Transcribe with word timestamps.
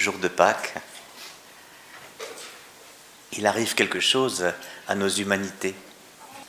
jour 0.00 0.18
de 0.18 0.28
Pâques, 0.28 0.74
il 3.32 3.46
arrive 3.46 3.74
quelque 3.74 4.00
chose 4.00 4.52
à 4.88 4.94
nos 4.94 5.08
humanités. 5.08 5.74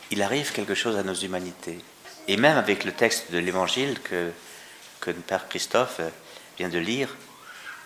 Il 0.09 0.21
arrive 0.23 0.51
quelque 0.51 0.73
chose 0.73 0.97
à 0.97 1.03
nos 1.03 1.13
humanités. 1.13 1.79
Et 2.27 2.37
même 2.37 2.57
avec 2.57 2.83
le 2.83 2.91
texte 2.91 3.31
de 3.31 3.37
l'Évangile 3.37 3.99
que, 4.01 4.31
que 4.99 5.11
Père 5.11 5.47
Christophe 5.47 6.01
vient 6.57 6.69
de 6.69 6.79
lire, 6.79 7.15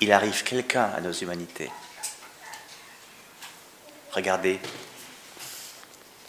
il 0.01 0.11
arrive 0.11 0.43
quelqu'un 0.43 0.91
à 0.95 1.01
nos 1.01 1.11
humanités. 1.11 1.69
Regardez, 4.11 4.59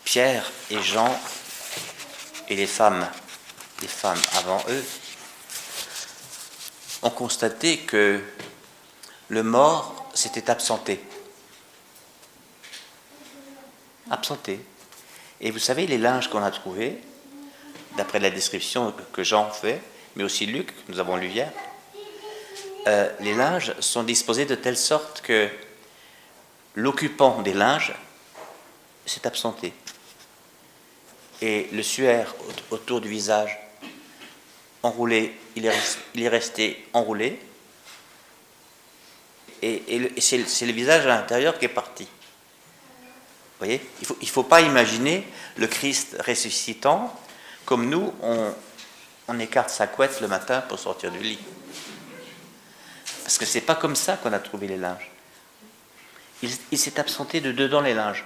Pierre 0.05 0.51
et 0.71 0.83
Jean 0.83 1.19
et 2.49 2.57
les 2.57 2.67
femmes, 2.67 3.07
les 3.83 3.89
femmes 3.89 4.21
avant 4.39 4.63
eux, 4.69 4.85
ont 7.03 7.11
constaté 7.11 7.79
que 7.79 8.23
le 9.29 9.43
mort 9.43 10.09
s'était 10.15 10.51
absenté. 10.51 11.01
Absenté. 14.11 14.61
Et 15.41 15.51
vous 15.51 15.59
savez, 15.59 15.87
les 15.87 15.99
linges 15.99 16.29
qu'on 16.29 16.43
a 16.43 16.51
trouvés, 16.51 16.99
d'après 17.97 18.21
la 18.21 18.31
description 18.31 18.95
que 19.13 19.23
Jean 19.23 19.51
fait, 19.51 19.81
mais 20.15 20.25
aussi 20.25 20.47
Luc, 20.47 20.73
nous 20.89 20.99
avons 20.99 21.17
lu 21.17 21.29
hier, 21.29 21.53
euh, 22.87 23.11
les 23.21 23.35
linges 23.35 23.75
sont 23.81 24.05
disposés 24.05 24.45
de 24.45 24.55
telle 24.55 24.77
sorte 24.77 25.21
que 25.21 25.49
l'occupant 26.75 27.43
des 27.43 27.53
linges 27.53 27.95
s'est 29.07 29.27
absenté. 29.27 29.73
Et 31.43 31.69
le 31.73 31.83
suaire 31.83 32.35
autour 32.71 33.01
du 33.01 33.09
visage 33.09 33.59
enroulé, 34.83 35.35
il 35.57 35.67
est, 35.67 36.29
resté 36.29 36.87
enroulé. 36.93 37.39
Et, 39.63 40.13
c'est 40.19 40.67
le 40.67 40.73
visage 40.73 41.07
à 41.07 41.09
l'intérieur 41.09 41.59
qui 41.59 41.65
est 41.65 41.69
parti. 41.69 42.05
Vous 42.05 43.67
voyez? 43.67 43.81
Il 44.01 44.03
ne 44.03 44.07
faut, 44.07 44.19
il 44.21 44.29
faut 44.29 44.43
pas 44.43 44.61
imaginer 44.61 45.27
le 45.57 45.67
Christ 45.67 46.17
ressuscitant 46.27 47.15
comme 47.65 47.89
nous, 47.89 48.13
on, 48.23 48.55
on 49.29 49.39
écarte 49.41 49.71
sa 49.71 49.87
couette 49.87 50.21
le 50.21 50.29
matin 50.29 50.61
pour 50.61 50.79
sortir 50.79 51.11
du 51.11 51.19
lit. 51.19 51.39
Parce 53.23 53.39
que 53.39 53.45
c'est 53.45 53.61
pas 53.61 53.75
comme 53.75 53.97
ça 53.97 54.17
qu'on 54.17 54.33
a 54.33 54.39
trouvé 54.39 54.69
les 54.69 54.77
linges. 54.77 55.11
Il, 56.43 56.79
s'est 56.79 57.01
absenté 57.01 57.41
de 57.41 57.51
dedans 57.51 57.81
les 57.81 57.95
linges. 57.95 58.25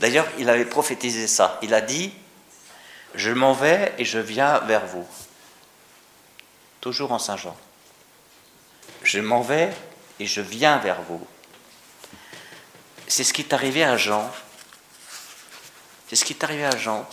D'ailleurs, 0.00 0.26
il 0.38 0.48
avait 0.48 0.64
prophétisé 0.64 1.28
ça. 1.28 1.60
Il 1.62 1.74
a 1.74 1.80
dit 1.80 2.12
Je 3.14 3.30
m'en 3.30 3.52
vais 3.52 3.92
et 3.98 4.04
je 4.04 4.18
viens 4.18 4.58
vers 4.60 4.84
vous. 4.86 5.06
Toujours 6.80 7.12
en 7.12 7.18
Saint-Jean. 7.18 7.56
Je 9.04 9.20
m'en 9.20 9.42
vais 9.42 9.72
et 10.18 10.26
je 10.26 10.40
viens 10.40 10.78
vers 10.78 11.02
vous. 11.02 11.24
C'est 13.06 13.22
ce 13.22 13.32
qui 13.32 13.42
est 13.42 13.52
arrivé 13.52 13.84
à 13.84 13.96
Jean. 13.96 14.28
C'est 16.08 16.16
ce 16.16 16.24
qui 16.24 16.32
est 16.32 16.42
arrivé 16.42 16.64
à 16.64 16.76
Jean. 16.76 17.06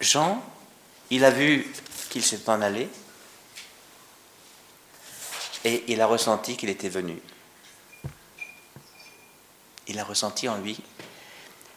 Jean, 0.00 0.42
il 1.10 1.24
a 1.24 1.30
vu 1.30 1.72
qu'il 2.10 2.24
s'est 2.24 2.48
en 2.50 2.60
allé, 2.60 2.88
et 5.64 5.84
il 5.86 6.00
a 6.00 6.06
ressenti 6.06 6.56
qu'il 6.56 6.68
était 6.68 6.88
venu. 6.88 7.18
Il 9.86 9.98
a 9.98 10.04
ressenti 10.04 10.48
en 10.48 10.58
lui. 10.58 10.78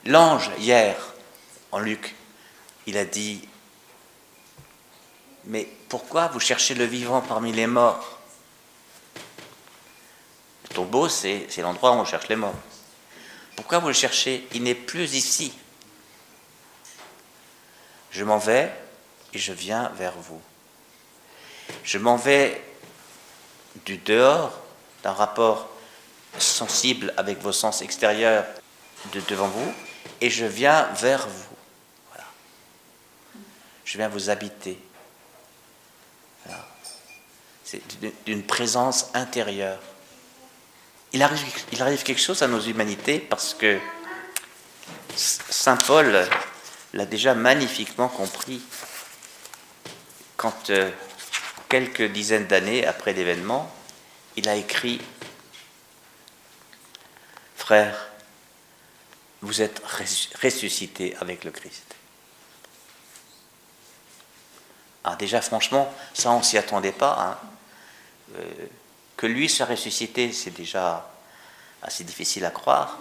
L'ange, 0.06 0.50
hier, 0.58 0.96
en 1.72 1.80
Luc, 1.80 2.16
il 2.88 2.98
a 2.98 3.06
dit, 3.06 3.48
mais 5.48 5.68
pourquoi 5.90 6.28
vous 6.28 6.40
cherchez 6.40 6.74
le 6.74 6.86
vivant 6.86 7.22
parmi 7.22 7.52
les 7.52 7.68
morts? 7.68 8.20
Le 10.64 10.76
tombeau, 10.76 11.08
c'est 11.10 11.48
l'endroit 11.58 11.92
où 11.92 11.96
on 11.96 12.06
cherche 12.06 12.28
les 12.28 12.36
morts. 12.36 12.56
Pourquoi 13.56 13.80
vous 13.80 13.88
le 13.88 13.94
cherchez? 13.94 14.48
Il 14.54 14.64
n'est 14.64 14.76
plus 14.76 15.14
ici. 15.14 15.54
Je 18.12 18.24
m'en 18.24 18.38
vais 18.38 18.74
et 19.34 19.38
je 19.38 19.54
viens 19.54 19.90
vers 19.90 20.18
vous. 20.18 20.42
Je 21.84 21.98
m'en 21.98 22.16
vais 22.16 22.62
du 23.86 23.98
dehors, 23.98 24.58
d'un 25.04 25.14
rapport 25.14 25.70
sensible 26.40 27.14
avec 27.18 27.40
vos 27.40 27.52
sens 27.52 27.82
extérieurs 27.82 28.46
de 29.14 29.22
devant 29.22 29.48
vous, 29.48 29.74
et 30.22 30.30
je 30.30 30.46
viens 30.46 30.84
vers 30.94 31.28
vous. 31.28 31.56
Voilà. 32.10 32.26
Je 33.84 33.98
viens 33.98 34.10
vous 34.10 34.30
habiter. 34.30 34.80
C'est 37.64 37.82
d'une 38.26 38.44
présence 38.44 39.10
intérieure. 39.14 39.80
Il 41.14 41.24
arrive, 41.24 42.04
quelque 42.04 42.22
chose 42.22 42.44
à 42.44 42.48
nos 42.48 42.60
humanités 42.60 43.20
parce 43.20 43.54
que 43.54 43.80
Saint 45.16 45.78
Paul 45.78 46.28
l'a 46.94 47.06
déjà 47.06 47.34
magnifiquement 47.34 48.10
compris 48.10 48.62
quand 50.36 50.70
euh, 50.70 50.92
quelques 51.70 52.04
dizaines 52.04 52.48
d'années 52.48 52.86
après 52.86 53.14
l'événement, 53.14 53.74
il 54.36 54.50
a 54.50 54.56
écrit 54.56 55.00
Frère, 57.56 58.10
vous 59.42 59.62
êtes 59.62 59.82
ressuscité 60.42 61.16
avec 61.20 61.44
le 61.44 61.52
Christ. 61.52 61.96
Alors 65.06 65.18
déjà, 65.18 65.40
franchement, 65.40 65.94
ça, 66.16 66.32
on 66.32 66.42
s'y 66.42 66.58
attendait 66.58 66.92
pas. 66.92 67.16
Hein. 67.20 67.48
Euh, 68.40 68.44
que 69.16 69.28
lui 69.28 69.48
soit 69.48 69.68
ressuscité, 69.68 70.32
c'est 70.32 70.50
déjà 70.50 71.08
assez 71.84 72.04
difficile 72.04 72.44
à 72.44 72.50
croire. 72.50 72.98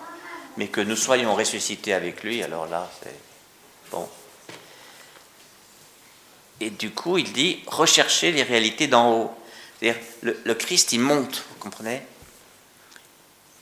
Mais 0.58 0.68
que 0.68 0.82
nous 0.82 0.96
soyons 0.96 1.34
ressuscités 1.34 1.94
avec 1.94 2.22
lui, 2.22 2.42
alors 2.42 2.66
là, 2.66 2.88
c'est 3.02 3.16
bon. 3.90 4.06
Et 6.60 6.68
du 6.68 6.90
coup, 6.90 7.16
il 7.16 7.32
dit 7.32 7.62
recherchez 7.66 8.32
les 8.32 8.42
réalités 8.42 8.86
d'en 8.86 9.10
haut. 9.10 9.34
C'est-à-dire, 9.80 10.00
le, 10.22 10.54
Christ, 10.54 10.92
il 10.92 11.00
monte, 11.00 11.42
vous 11.48 11.58
comprenez? 11.58 12.02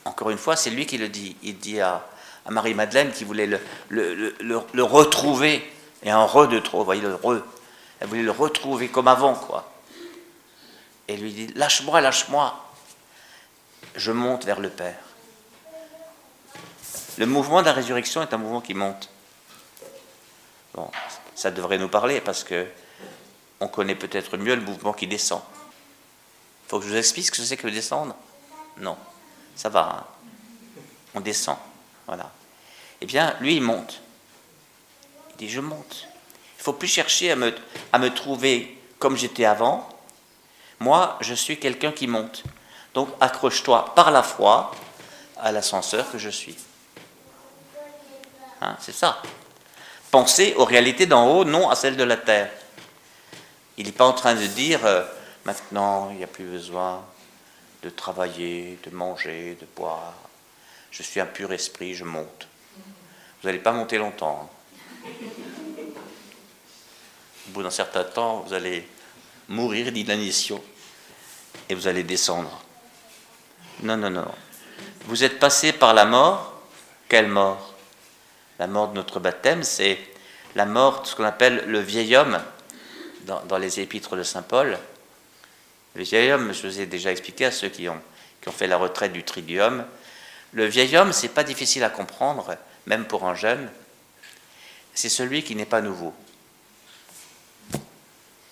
Encore 0.05 0.31
une 0.31 0.39
fois, 0.39 0.57
c'est 0.57 0.71
lui 0.71 0.85
qui 0.85 0.99
le 0.99 1.09
dit. 1.09 1.37
Il 1.45 1.59
dit 1.59 1.81
à, 1.81 2.09
Marie-Madeleine 2.51 3.13
qui 3.13 3.23
voulait 3.23 3.47
le, 3.47 3.61
le, 3.89 4.83
retrouver, 4.83 5.63
et 6.03 6.11
un 6.11 6.25
re 6.25 6.49
de 6.49 6.59
trop, 6.59 6.79
vous 6.79 6.85
voyez, 6.85 7.01
le 7.01 7.15
re. 7.15 7.41
Elle 8.03 8.09
voulait 8.09 8.23
le 8.25 8.33
retrouver 8.33 8.89
comme 8.89 9.07
avant, 9.07 9.37
quoi. 9.37 9.71
Et 11.07 11.17
lui 11.17 11.33
dit 11.33 11.47
lâche-moi, 11.55 12.01
lâche-moi. 12.01 12.53
Je 13.95 14.11
monte 14.11 14.45
vers 14.45 14.59
le 14.59 14.71
Père. 14.71 14.99
Le 17.17 17.27
mouvement 17.27 17.61
de 17.61 17.67
la 17.67 17.73
résurrection 17.73 18.21
est 18.21 18.35
un 18.35 18.39
mouvement 18.39 18.61
qui 18.61 18.75
monte. 18.75 19.09
Bon, 20.75 20.91
ça 21.37 21.53
devrait 21.53 21.79
nous 21.79 21.89
parler 21.89 22.21
parce 22.21 22.43
que 22.43 22.67
on 23.61 23.69
connaît 23.69 23.95
peut-être 23.95 24.37
mieux 24.37 24.57
le 24.57 24.63
mouvement 24.63 24.93
qui 24.93 25.07
descend. 25.07 25.43
Faut 26.67 26.81
que 26.81 26.85
je 26.85 26.91
vous 26.91 26.97
explique 26.97 27.27
ce 27.27 27.31
que 27.31 27.37
c'est 27.37 27.57
que 27.57 27.69
descendre? 27.69 28.17
Non, 28.79 28.97
ça 29.55 29.69
va. 29.69 29.99
Hein. 30.01 30.07
on 31.15 31.21
descend. 31.21 31.57
Voilà. 32.09 32.33
Eh 33.01 33.07
bien, 33.07 33.37
lui, 33.39 33.59
il 33.59 33.63
monte. 33.63 34.01
Il 35.31 35.37
dit, 35.37 35.49
je 35.49 35.61
monte. 35.61 36.09
Il 36.63 36.71
ne 36.71 36.75
faut 36.75 36.79
plus 36.79 36.87
chercher 36.87 37.33
à 37.33 37.35
me, 37.35 37.53
à 37.93 37.99
me 37.99 38.09
trouver 38.15 38.79
comme 39.01 39.17
j'étais 39.17 39.45
avant. 39.45 39.89
Moi, 40.79 41.19
je 41.21 41.35
suis 41.35 41.59
quelqu'un 41.59 41.91
qui 41.91 42.07
monte. 42.07 42.45
Donc, 42.95 43.09
accroche-toi 43.21 43.93
par 43.97 44.13
la 44.13 44.23
foi 44.23 44.71
à 45.41 45.51
l'ascenseur 45.51 46.09
que 46.13 46.19
je 46.19 46.31
suis. 46.31 46.55
Hein, 48.61 48.77
c'est 48.79 48.95
ça. 48.95 49.21
Pensez 50.13 50.55
aux 50.57 50.65
réalités 50.65 51.07
d'en 51.07 51.27
haut, 51.27 51.45
non 51.45 51.69
à 51.69 51.75
celles 51.75 51.97
de 51.97 52.05
la 52.05 52.17
terre. 52.17 52.53
Il 53.77 53.87
n'est 53.87 53.91
pas 53.91 54.07
en 54.07 54.13
train 54.13 54.37
de 54.37 54.47
dire 54.47 54.87
euh, 54.87 55.03
maintenant 55.45 56.11
il 56.13 56.19
n'y 56.19 56.25
a 56.25 56.29
plus 56.29 56.45
besoin 56.45 57.03
de 57.83 57.91
travailler, 57.91 58.79
de 58.85 58.91
manger, 58.95 59.59
de 59.61 59.67
boire. 59.75 60.15
Je 60.93 61.03
suis 61.03 61.19
un 61.19 61.27
pur 61.27 61.53
esprit, 61.53 61.95
je 61.97 62.05
monte. 62.05 62.47
Vous 63.43 63.49
n'allez 63.49 63.59
pas 63.59 63.73
monter 63.73 63.99
longtemps. 63.99 64.49
Hein. 65.05 65.09
Au 67.53 67.57
bout 67.57 67.63
d'un 67.65 67.71
certain 67.71 68.05
temps, 68.05 68.41
vous 68.47 68.55
allez 68.55 68.89
mourir 69.49 69.93
d'inanition 69.93 70.65
et 71.69 71.75
vous 71.75 71.87
allez 71.87 72.03
descendre. 72.03 72.63
Non, 73.83 73.99
non, 73.99 74.09
non. 74.09 74.25
Vous 75.05 75.23
êtes 75.23 75.39
passé 75.39 75.75
par 75.75 75.93
la 75.93 76.07
mort. 76.07 76.63
Quelle 77.11 77.29
mort? 77.29 77.75
La 78.59 78.67
mort 78.67 78.89
de 78.89 78.95
notre 78.95 79.21
baptême, 79.21 79.65
c'est 79.65 79.99
la 80.55 80.65
mort 80.65 81.03
de 81.03 81.09
ce 81.09 81.15
qu'on 81.15 81.25
appelle 81.25 81.65
le 81.67 81.81
vieil 81.81 82.17
homme 82.17 82.41
dans, 83.27 83.59
les 83.59 83.81
épîtres 83.81 84.17
de 84.17 84.23
Saint 84.23 84.41
Paul. 84.41 84.79
Le 85.95 86.05
vieil 86.05 86.33
homme, 86.33 86.55
je 86.55 86.67
vous 86.67 86.81
ai 86.81 86.87
déjà 86.87 87.13
expliqué 87.13 87.45
à 87.45 87.51
ceux 87.51 87.69
qui 87.69 87.87
ont, 87.87 88.01
qui 88.41 88.49
ont 88.49 88.53
fait 88.53 88.67
la 88.67 88.79
retraite 88.79 89.13
du 89.13 89.25
tridium, 89.25 89.85
le 90.55 90.65
vieil 90.65 90.97
homme, 90.97 91.13
c'est 91.13 91.29
pas 91.29 91.45
difficile 91.45 91.85
à 91.85 91.91
comprendre, 91.91 92.57
même 92.87 93.05
pour 93.05 93.29
un 93.29 93.35
jeune, 93.35 93.71
c'est 94.95 95.11
celui 95.11 95.43
qui 95.43 95.55
n'est 95.55 95.67
pas 95.67 95.83
nouveau. 95.83 96.15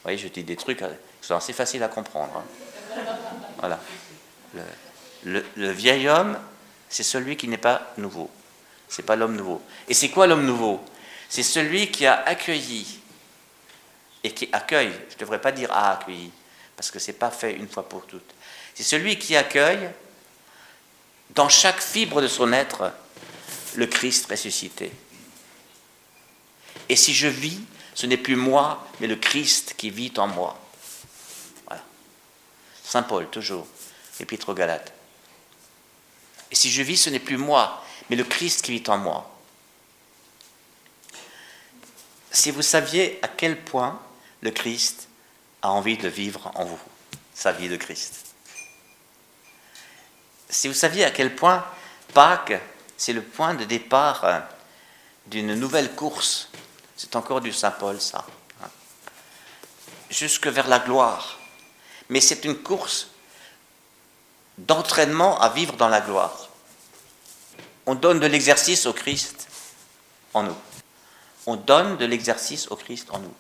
Vous 0.01 0.05
voyez, 0.05 0.19
je 0.19 0.29
dis 0.29 0.43
des 0.45 0.57
trucs 0.57 0.79
qui 0.79 0.85
sont 1.21 1.37
assez 1.37 1.53
faciles 1.53 1.83
à 1.83 1.89
comprendre. 1.89 2.33
hein. 2.37 2.45
Voilà. 3.59 3.79
Le 5.25 5.71
vieil 5.71 6.09
homme, 6.09 6.39
c'est 6.89 7.03
celui 7.03 7.37
qui 7.37 7.49
n'est 7.49 7.59
pas 7.59 7.93
nouveau. 7.99 8.31
C'est 8.89 9.05
pas 9.05 9.15
l'homme 9.15 9.37
nouveau. 9.37 9.61
Et 9.89 9.95
c'est 9.95 10.09
quoi 10.09 10.27
l'homme 10.27 10.47
nouveau? 10.47 10.83
C'est 11.29 11.43
celui 11.43 11.91
qui 11.91 12.07
a 12.07 12.23
accueilli 12.27 12.99
et 14.25 14.33
qui 14.33 14.49
accueille. 14.53 14.93
Je 15.11 15.15
ne 15.15 15.21
devrais 15.21 15.41
pas 15.41 15.53
dire 15.53 15.71
a 15.71 15.93
accueilli, 15.93 16.33
parce 16.75 16.91
que 16.91 16.99
c'est 16.99 17.13
pas 17.13 17.31
fait 17.31 17.53
une 17.53 17.69
fois 17.69 17.89
pour 17.89 18.07
toutes. 18.07 18.35
C'est 18.75 18.83
celui 18.83 19.19
qui 19.19 19.37
accueille 19.37 19.91
dans 21.31 21.49
chaque 21.49 21.81
fibre 21.81 22.21
de 22.23 22.27
son 22.27 22.53
être 22.53 22.93
le 23.77 23.87
Christ 23.87 24.29
ressuscité. 24.29 24.91
Et 26.89 26.97
si 26.97 27.15
je 27.15 27.29
vis, 27.29 27.61
ce 28.01 28.07
n'est 28.07 28.17
plus 28.17 28.37
moi, 28.37 28.83
mais 28.99 29.07
le 29.07 29.17
Christ 29.17 29.75
qui 29.77 29.91
vit 29.91 30.15
en 30.17 30.27
moi. 30.27 30.59
Saint 32.83 33.03
Paul, 33.03 33.29
toujours, 33.29 33.67
Épître 34.19 34.49
aux 34.49 34.55
Galates. 34.55 34.95
Et 36.51 36.55
si 36.55 36.71
je 36.71 36.81
vis, 36.81 36.97
ce 36.97 37.11
n'est 37.11 37.19
plus 37.19 37.37
moi, 37.37 37.85
mais 38.09 38.17
le 38.17 38.25
Christ 38.25 38.63
qui 38.63 38.73
vit 38.73 38.89
en 38.89 38.97
moi. 38.97 39.31
Si 42.33 42.51
vous 42.51 42.63
saviez 42.63 43.19
à 43.21 43.29
quel 43.29 43.61
point 43.61 44.01
le 44.41 44.51
Christ 44.51 45.09
a 45.61 45.69
envie 45.71 45.99
de 45.99 46.09
vivre 46.09 46.51
en 46.55 46.65
vous, 46.65 46.81
sa 47.35 47.53
vie 47.53 47.69
de 47.69 47.77
Christ. 47.77 48.35
Si 50.49 50.69
vous 50.69 50.75
saviez 50.75 51.05
à 51.05 51.11
quel 51.11 51.37
point 51.37 51.67
Pâques, 52.15 52.63
c'est 52.97 53.13
le 53.13 53.23
point 53.23 53.53
de 53.53 53.65
départ 53.65 54.25
euh, 54.25 54.41
d'une 55.27 55.55
nouvelle 55.55 55.95
course, 55.95 56.50
c'est 57.01 57.17
encore 57.17 57.41
du 57.41 57.51
Saint 57.51 57.71
Paul 57.71 57.99
ça, 57.99 58.27
hein, 58.63 58.69
jusque 60.11 60.49
vers 60.49 60.69
la 60.69 60.81
gloire. 60.81 61.39
Mais 62.11 62.21
c'est 62.21 62.45
une 62.45 62.59
course 62.59 63.09
d'entraînement 64.59 65.41
à 65.41 65.49
vivre 65.49 65.77
dans 65.77 65.89
la 65.89 66.03
gloire. 66.03 66.51
On 67.87 67.95
donne 67.95 68.21
de 68.21 68.27
l'exercice 68.27 68.85
au 68.85 68.93
Christ 68.93 69.49
en 70.35 70.43
nous. 70.43 70.57
On 71.47 71.57
donne 71.57 71.97
de 71.97 72.05
l'exercice 72.05 72.71
au 72.71 72.77
Christ 72.77 73.09
en 73.13 73.21
nous. 73.21 73.35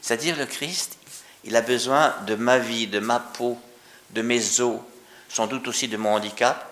C'est-à-dire 0.00 0.38
le 0.38 0.46
Christ, 0.46 0.96
il 1.44 1.54
a 1.54 1.60
besoin 1.60 2.16
de 2.26 2.34
ma 2.34 2.58
vie, 2.58 2.86
de 2.86 2.98
ma 2.98 3.20
peau, 3.20 3.60
de 4.08 4.22
mes 4.22 4.62
os, 4.62 4.80
sans 5.28 5.46
doute 5.46 5.68
aussi 5.68 5.86
de 5.86 5.98
mon 5.98 6.14
handicap, 6.14 6.66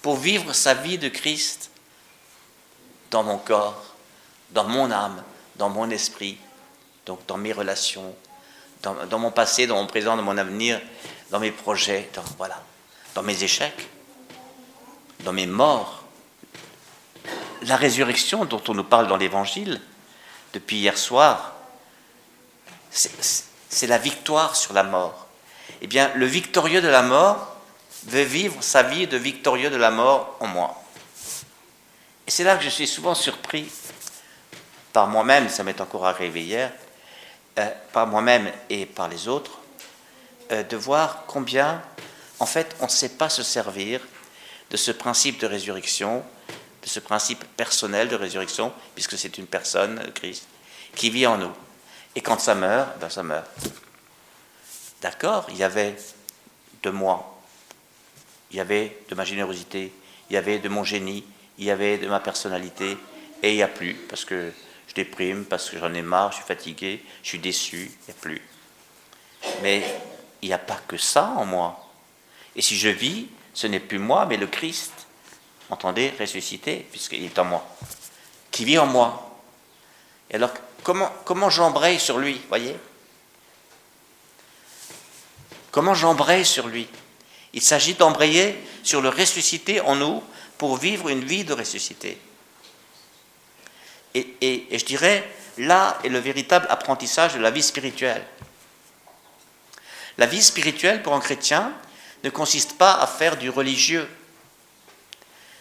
pour 0.00 0.16
vivre 0.16 0.54
sa 0.54 0.72
vie 0.72 0.96
de 0.96 1.10
Christ 1.10 1.70
dans 3.10 3.22
mon 3.22 3.36
corps, 3.36 3.94
dans 4.52 4.64
mon 4.64 4.90
âme, 4.90 5.22
dans 5.56 5.68
mon 5.68 5.90
esprit, 5.90 6.38
donc 7.06 7.24
dans 7.26 7.36
mes 7.36 7.52
relations, 7.52 8.14
dans, 8.82 9.18
mon 9.18 9.30
passé, 9.30 9.66
dans 9.66 9.76
mon 9.76 9.86
présent, 9.86 10.16
dans 10.16 10.22
mon 10.22 10.36
avenir, 10.36 10.80
dans 11.30 11.40
mes 11.40 11.50
projets, 11.50 12.10
dans, 12.14 12.24
voilà, 12.36 12.62
dans 13.14 13.22
mes 13.22 13.42
échecs, 13.42 13.88
dans 15.20 15.32
mes 15.32 15.46
morts. 15.46 16.04
La 17.62 17.76
résurrection 17.76 18.44
dont 18.44 18.62
on 18.68 18.74
nous 18.74 18.84
parle 18.84 19.08
dans 19.08 19.16
l'Évangile 19.16 19.80
depuis 20.52 20.76
hier 20.76 20.98
soir, 20.98 21.54
c'est 22.90 23.86
la 23.86 23.98
victoire 23.98 24.54
sur 24.54 24.72
la 24.72 24.82
mort. 24.82 25.26
Eh 25.80 25.86
bien, 25.86 26.12
le 26.14 26.26
victorieux 26.26 26.82
de 26.82 26.88
la 26.88 27.02
mort 27.02 27.56
veut 28.06 28.22
vivre 28.22 28.62
sa 28.62 28.82
vie 28.82 29.06
de 29.06 29.16
victorieux 29.16 29.70
de 29.70 29.76
la 29.76 29.90
mort 29.90 30.36
en 30.40 30.46
moi. 30.46 30.82
Et 32.26 32.30
c'est 32.30 32.44
là 32.44 32.56
que 32.56 32.64
je 32.64 32.68
suis 32.68 32.86
souvent 32.86 33.14
surpris 33.14 33.66
par 34.94 35.08
moi-même, 35.08 35.48
ça 35.48 35.64
m'est 35.64 35.80
encore 35.80 36.06
arrivé 36.06 36.44
hier, 36.44 36.72
euh, 37.58 37.68
par 37.92 38.06
moi-même 38.06 38.50
et 38.70 38.86
par 38.86 39.08
les 39.08 39.26
autres, 39.26 39.58
euh, 40.52 40.62
de 40.62 40.76
voir 40.76 41.24
combien, 41.26 41.82
en 42.38 42.46
fait, 42.46 42.76
on 42.80 42.84
ne 42.84 42.90
sait 42.90 43.10
pas 43.10 43.28
se 43.28 43.42
servir 43.42 44.00
de 44.70 44.76
ce 44.76 44.92
principe 44.92 45.40
de 45.40 45.48
résurrection, 45.48 46.22
de 46.80 46.88
ce 46.88 47.00
principe 47.00 47.44
personnel 47.56 48.08
de 48.08 48.14
résurrection, 48.14 48.72
puisque 48.94 49.18
c'est 49.18 49.36
une 49.36 49.48
personne, 49.48 50.00
Christ, 50.14 50.46
qui 50.94 51.10
vit 51.10 51.26
en 51.26 51.38
nous. 51.38 51.52
Et 52.14 52.20
quand 52.20 52.38
ça 52.38 52.54
meurt, 52.54 52.96
ben 53.00 53.10
ça 53.10 53.24
meurt. 53.24 53.50
D'accord, 55.02 55.46
il 55.50 55.56
y 55.56 55.64
avait 55.64 55.96
de 56.84 56.90
moi, 56.90 57.42
il 58.52 58.58
y 58.58 58.60
avait 58.60 58.96
de 59.08 59.16
ma 59.16 59.24
générosité, 59.24 59.92
il 60.30 60.34
y 60.34 60.36
avait 60.36 60.60
de 60.60 60.68
mon 60.68 60.84
génie, 60.84 61.24
il 61.58 61.64
y 61.64 61.72
avait 61.72 61.98
de 61.98 62.06
ma 62.06 62.20
personnalité, 62.20 62.96
et 63.42 63.50
il 63.50 63.56
n'y 63.56 63.62
a 63.62 63.68
plus, 63.68 63.94
parce 63.94 64.24
que 64.24 64.52
je 64.94 65.02
déprime, 65.02 65.44
parce 65.44 65.70
que 65.70 65.78
j'en 65.78 65.92
ai 65.92 66.02
marre, 66.02 66.30
je 66.30 66.36
suis 66.36 66.46
fatigué, 66.46 67.02
je 67.22 67.28
suis 67.28 67.38
déçu, 67.38 67.90
il 67.90 68.04
n'y 68.06 68.10
a 68.10 68.20
plus. 68.20 68.42
Mais 69.62 69.82
il 70.42 70.48
n'y 70.48 70.54
a 70.54 70.58
pas 70.58 70.80
que 70.86 70.96
ça 70.96 71.34
en 71.36 71.44
moi. 71.44 71.90
Et 72.54 72.62
si 72.62 72.76
je 72.76 72.88
vis, 72.88 73.26
ce 73.52 73.66
n'est 73.66 73.80
plus 73.80 73.98
moi, 73.98 74.26
mais 74.26 74.36
le 74.36 74.46
Christ, 74.46 74.92
entendez, 75.70 76.12
ressuscité, 76.18 76.86
puisqu'il 76.90 77.24
est 77.24 77.38
en 77.38 77.44
moi, 77.44 77.66
qui 78.50 78.64
vit 78.64 78.78
en 78.78 78.86
moi. 78.86 79.40
Et 80.30 80.36
alors, 80.36 80.52
comment, 80.82 81.12
comment 81.24 81.50
j'embraye 81.50 81.98
sur 81.98 82.18
lui, 82.18 82.40
voyez? 82.48 82.76
Comment 85.70 85.94
j'embraye 85.94 86.44
sur 86.44 86.68
lui? 86.68 86.88
Il 87.52 87.62
s'agit 87.62 87.94
d'embrayer 87.94 88.56
sur 88.82 89.00
le 89.00 89.08
ressuscité 89.08 89.80
en 89.80 89.96
nous 89.96 90.22
pour 90.58 90.76
vivre 90.76 91.08
une 91.08 91.24
vie 91.24 91.44
de 91.44 91.52
ressuscité. 91.52 92.18
Et, 94.14 94.66
je 94.70 94.84
dirais, 94.84 95.28
là 95.58 95.98
est 96.04 96.08
le 96.08 96.18
véritable 96.18 96.66
apprentissage 96.70 97.34
de 97.34 97.40
la 97.40 97.50
vie 97.50 97.62
spirituelle. 97.62 98.24
La 100.18 100.26
vie 100.26 100.42
spirituelle 100.42 101.02
pour 101.02 101.14
un 101.14 101.20
chrétien 101.20 101.72
ne 102.22 102.30
consiste 102.30 102.78
pas 102.78 102.94
à 102.94 103.06
faire 103.06 103.36
du 103.36 103.50
religieux, 103.50 104.08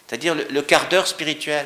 c'est-à-dire 0.07 0.35
le, 0.35 0.61
quart 0.61 0.87
d'heure 0.89 1.07
spirituel, 1.07 1.65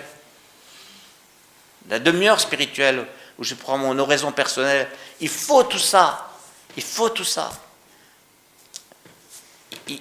la 1.90 2.00
demi-heure 2.00 2.40
spirituelle 2.40 3.06
où 3.38 3.44
je 3.44 3.56
prends 3.56 3.78
mon 3.78 4.00
oraison 4.00 4.32
personnelle. 4.32 4.90
Il 5.20 5.30
faut 5.30 5.64
tout 5.64 5.80
ça, 5.80 6.32
il 6.78 6.84
faut 6.84 7.10
tout 7.10 7.26
ça. 7.26 7.52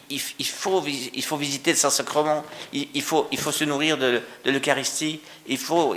Il, 0.08 0.20
faut, 0.46 0.80
visiter 0.80 1.70
le 1.70 1.76
Saint-Sacrement, 1.76 2.44
il, 2.72 3.02
faut, 3.02 3.28
se 3.32 3.64
nourrir 3.64 3.98
de, 3.98 4.22
l'Eucharistie, 4.44 5.20
il 5.46 5.58
faut 5.58 5.94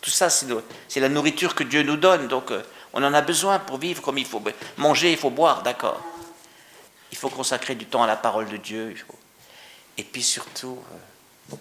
tout 0.00 0.10
ça, 0.10 0.28
c'est 0.30 1.00
la 1.00 1.08
nourriture 1.08 1.54
que 1.54 1.64
Dieu 1.64 1.82
nous 1.82 1.96
donne, 1.96 2.28
donc 2.28 2.50
euh, 2.50 2.62
on 2.92 3.02
en 3.02 3.14
a 3.14 3.22
besoin 3.22 3.58
pour 3.58 3.78
vivre 3.78 4.02
comme 4.02 4.18
il 4.18 4.26
faut. 4.26 4.42
Manger, 4.76 5.12
il 5.12 5.18
faut 5.18 5.30
boire, 5.30 5.62
d'accord. 5.62 6.00
Il 7.10 7.18
faut 7.18 7.30
consacrer 7.30 7.74
du 7.74 7.86
temps 7.86 8.02
à 8.02 8.06
la 8.06 8.16
parole 8.16 8.48
de 8.48 8.56
Dieu. 8.56 8.94
Et 9.96 10.04
puis 10.04 10.22
surtout, 10.22 10.78
euh, 11.52 11.56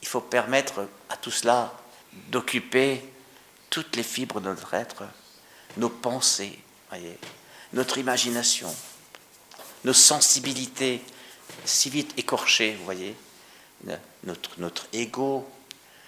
il 0.00 0.08
faut 0.08 0.20
permettre 0.20 0.86
à 1.08 1.16
tout 1.16 1.30
cela 1.30 1.72
d'occuper 2.28 3.02
toutes 3.70 3.96
les 3.96 4.02
fibres 4.02 4.40
de 4.40 4.48
notre 4.48 4.74
être, 4.74 5.04
nos 5.76 5.90
pensées, 5.90 6.58
voyez, 6.88 7.18
notre 7.72 7.98
imagination, 7.98 8.74
nos 9.84 9.92
sensibilités 9.92 11.02
si 11.64 11.90
vite 11.90 12.14
écorchées, 12.16 12.74
vous 12.78 12.84
voyez, 12.84 13.14
notre, 14.24 14.50
notre 14.58 14.86
ego. 14.92 15.48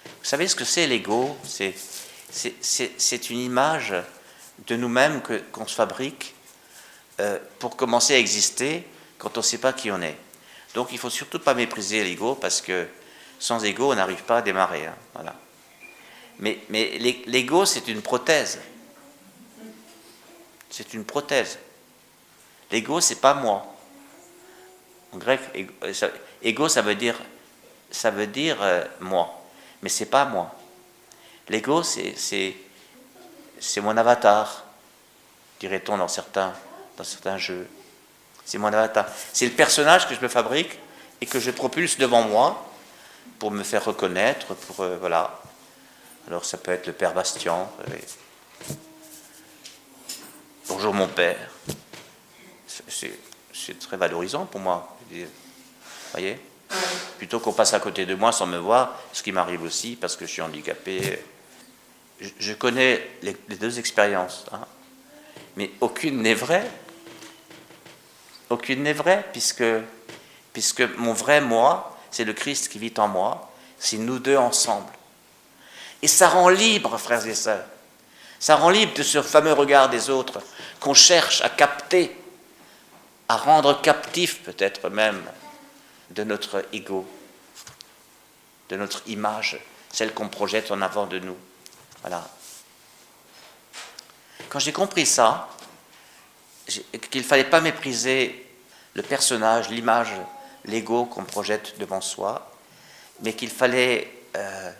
Vous 0.05 0.25
savez 0.25 0.47
ce 0.47 0.55
que 0.55 0.65
c'est 0.65 0.87
l'ego? 0.87 1.37
C'est 1.43 3.29
une 3.29 3.39
image 3.39 3.93
de 4.67 4.75
nous-mêmes 4.75 5.21
qu'on 5.51 5.67
se 5.67 5.75
fabrique 5.75 6.33
euh, 7.19 7.39
pour 7.59 7.75
commencer 7.75 8.13
à 8.15 8.17
exister 8.17 8.85
quand 9.17 9.37
on 9.37 9.41
ne 9.41 9.45
sait 9.45 9.57
pas 9.57 9.73
qui 9.73 9.91
on 9.91 10.01
est. 10.01 10.17
Donc 10.73 10.87
il 10.91 10.95
ne 10.95 10.99
faut 10.99 11.09
surtout 11.09 11.39
pas 11.39 11.53
mépriser 11.53 12.03
l'ego 12.03 12.35
parce 12.35 12.61
que 12.61 12.87
sans 13.39 13.63
ego, 13.65 13.91
on 13.91 13.95
n'arrive 13.95 14.23
pas 14.23 14.37
à 14.37 14.41
démarrer. 14.41 14.85
hein, 14.85 14.95
voilà. 15.13 15.35
Mais, 16.39 16.59
mais 16.69 16.97
l'e- 16.97 17.23
l'ego, 17.25 17.65
c'est 17.65 17.87
une 17.87 18.01
prothèse. 18.01 18.59
C'est 20.69 20.93
une 20.93 21.03
prothèse. 21.03 21.59
L'ego, 22.71 23.01
c'est 23.01 23.19
pas 23.19 23.33
moi. 23.33 23.75
En 25.11 25.17
grec, 25.17 25.41
ego, 26.41 26.69
ça 26.69 26.81
veut 26.81 26.95
dire, 26.95 27.19
ça 27.91 28.09
veut 28.09 28.27
dire 28.27 28.57
euh, 28.61 28.83
moi, 28.99 29.43
mais 29.81 29.89
c'est 29.89 30.05
pas 30.05 30.25
moi. 30.25 30.55
L'ego, 31.49 31.83
c'est, 31.83 32.55
mon 33.81 33.97
avatar, 33.97 34.63
dirait-on 35.59 35.97
dans 35.97 36.07
certains, 36.07 36.53
dans 36.97 37.03
certains 37.03 37.37
jeux. 37.37 37.67
C'est 38.45 38.57
mon 38.57 38.67
avatar. 38.67 39.05
C'est 39.33 39.45
le 39.45 39.51
personnage 39.51 40.07
que 40.07 40.15
je 40.15 40.21
me 40.21 40.29
fabrique 40.29 40.79
et 41.19 41.25
que 41.25 41.39
je 41.39 41.51
propulse 41.51 41.97
devant 41.97 42.23
moi 42.23 42.65
pour 43.37 43.51
me 43.51 43.63
faire 43.63 43.83
reconnaître, 43.83 44.53
pour 44.55 44.81
euh, 44.81 44.97
voilà. 44.97 45.39
Alors 46.27 46.45
ça 46.45 46.57
peut 46.57 46.71
être 46.71 46.87
le 46.87 46.93
père 46.93 47.13
Bastien. 47.13 47.67
savez. 47.85 48.03
Bonjour 50.67 50.93
mon 50.93 51.07
père. 51.07 51.49
C'est 52.87 53.79
très 53.79 53.97
valorisant 53.97 54.45
pour 54.45 54.61
moi. 54.61 54.95
Vous 55.09 55.25
voyez? 56.13 56.39
Plutôt 57.17 57.39
qu'on 57.39 57.53
passe 57.53 57.73
à 57.73 57.79
côté 57.79 58.05
de 58.05 58.15
moi 58.15 58.31
sans 58.31 58.47
me 58.47 58.57
voir, 58.57 58.99
ce 59.13 59.23
qui 59.23 59.31
m'arrive 59.31 59.63
aussi 59.63 59.95
parce 59.95 60.15
que 60.15 60.25
je 60.25 60.31
suis 60.31 60.41
handicapé. 60.41 61.19
je, 62.19 62.53
connais 62.53 63.07
les, 63.21 63.35
deux 63.57 63.79
expériences, 63.79 64.45
hein. 64.51 64.65
mais 65.55 65.71
aucune 65.81 66.21
n'est 66.21 66.33
vraie. 66.33 66.69
Aucune 68.49 68.83
n'est 68.83 68.93
vraie, 68.93 69.25
puisque, 69.31 69.63
puisque 70.51 70.81
mon 70.97 71.13
vrai 71.13 71.41
moi, 71.41 71.97
c'est 72.11 72.25
le 72.25 72.33
Christ 72.33 72.69
qui 72.69 72.79
vit 72.79 72.93
en 72.97 73.07
moi, 73.07 73.51
c'est 73.79 73.97
nous 73.97 74.19
deux 74.19 74.37
ensemble. 74.37 74.91
Et 76.01 76.07
ça 76.07 76.29
rend 76.29 76.49
libre, 76.49 76.97
frères 76.97 77.25
et 77.25 77.35
sœurs. 77.35 77.65
Ça 78.39 78.55
rend 78.55 78.69
libre 78.69 78.93
de 78.95 79.03
ce 79.03 79.21
fameux 79.21 79.53
regard 79.53 79.89
des 79.89 80.09
autres 80.09 80.41
qu'on 80.79 80.95
cherche 80.95 81.41
à 81.41 81.49
capter, 81.49 82.15
à 83.29 83.37
rendre 83.37 83.79
captif 83.81 84.41
peut-être 84.43 84.89
même 84.89 85.21
de 86.11 86.23
notre 86.23 86.65
ego, 86.73 87.05
de 88.69 88.75
notre 88.75 89.01
image, 89.07 89.59
celle 89.91 90.13
qu'on 90.13 90.29
projette 90.29 90.71
en 90.71 90.81
avant 90.81 91.05
de 91.05 91.19
nous. 91.19 91.37
Voilà. 92.01 92.27
Quand 94.49 94.59
j'ai 94.59 94.73
compris 94.73 95.05
ça, 95.05 95.49
qu'il 96.67 97.21
ne 97.21 97.25
fallait 97.25 97.49
pas 97.49 97.61
mépriser 97.61 98.45
le 98.93 99.03
personnage, 99.03 99.69
l'image, 99.69 100.13
l'ego 100.65 101.05
qu'on 101.05 101.23
projette 101.23 101.77
devant 101.79 102.01
soi, 102.01 102.51
mais 103.21 103.33
qu'il 103.33 103.49
fallait, 103.49 104.11
euh, 104.35 104.71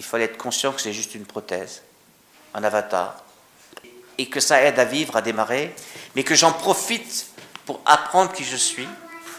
fallait 0.00 0.24
être 0.24 0.38
conscient 0.38 0.72
que 0.72 0.80
c'est 0.80 0.92
juste 0.92 1.14
une 1.14 1.26
prothèse, 1.26 1.82
un 2.54 2.64
avatar, 2.64 3.24
et 4.18 4.28
que 4.28 4.40
ça 4.40 4.62
aide 4.62 4.78
à 4.78 4.84
vivre, 4.84 5.16
à 5.16 5.22
démarrer, 5.22 5.74
mais 6.14 6.24
que 6.24 6.34
j'en 6.34 6.52
profite 6.52 7.26
pour 7.66 7.80
apprendre 7.86 8.32
qui 8.32 8.44
je 8.44 8.56
suis 8.56 8.88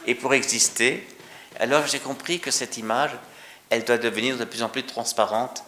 et 0.05 0.15
pour 0.15 0.33
exister. 0.33 1.07
Alors 1.59 1.87
j'ai 1.87 1.99
compris 1.99 2.39
que 2.39 2.51
cette 2.51 2.77
image, 2.77 3.11
elle 3.69 3.83
doit 3.85 3.97
devenir 3.97 4.37
de 4.37 4.45
plus 4.45 4.63
en 4.63 4.69
plus 4.69 4.83
transparente 4.83 5.63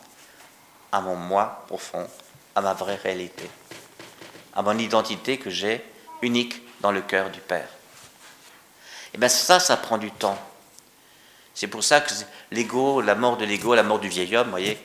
à 0.91 1.01
mon 1.01 1.15
moi 1.15 1.63
profond, 1.67 2.07
à 2.55 2.61
ma 2.61 2.73
vraie 2.73 2.95
réalité, 2.95 3.49
à 4.55 4.61
mon 4.61 4.77
identité 4.77 5.37
que 5.37 5.49
j'ai 5.49 5.83
unique 6.21 6.61
dans 6.81 6.91
le 6.91 7.01
cœur 7.01 7.29
du 7.29 7.39
Père. 7.39 7.67
Et 9.13 9.17
bien 9.17 9.29
ça, 9.29 9.59
ça 9.59 9.77
prend 9.77 9.97
du 9.97 10.11
temps. 10.11 10.37
C'est 11.53 11.67
pour 11.67 11.83
ça 11.83 12.01
que 12.01 12.11
l'ego, 12.51 13.01
la 13.01 13.15
mort 13.15 13.37
de 13.37 13.45
l'ego, 13.45 13.75
la 13.75 13.83
mort 13.83 13.99
du 13.99 14.09
vieil 14.09 14.35
homme, 14.35 14.47
vous 14.47 14.51
voyez, 14.51 14.77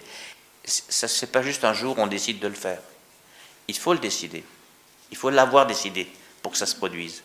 ça 0.64 1.08
fait 1.08 1.26
pas 1.26 1.42
juste 1.42 1.64
un 1.64 1.72
jour 1.72 1.94
on 1.98 2.06
décide 2.06 2.40
de 2.40 2.48
le 2.48 2.54
faire. 2.54 2.80
Il 3.68 3.76
faut 3.76 3.92
le 3.92 3.98
décider. 3.98 4.44
Il 5.10 5.16
faut 5.16 5.30
l'avoir 5.30 5.66
décidé 5.66 6.10
pour 6.42 6.52
que 6.52 6.58
ça 6.58 6.66
se 6.66 6.76
produise. 6.76 7.22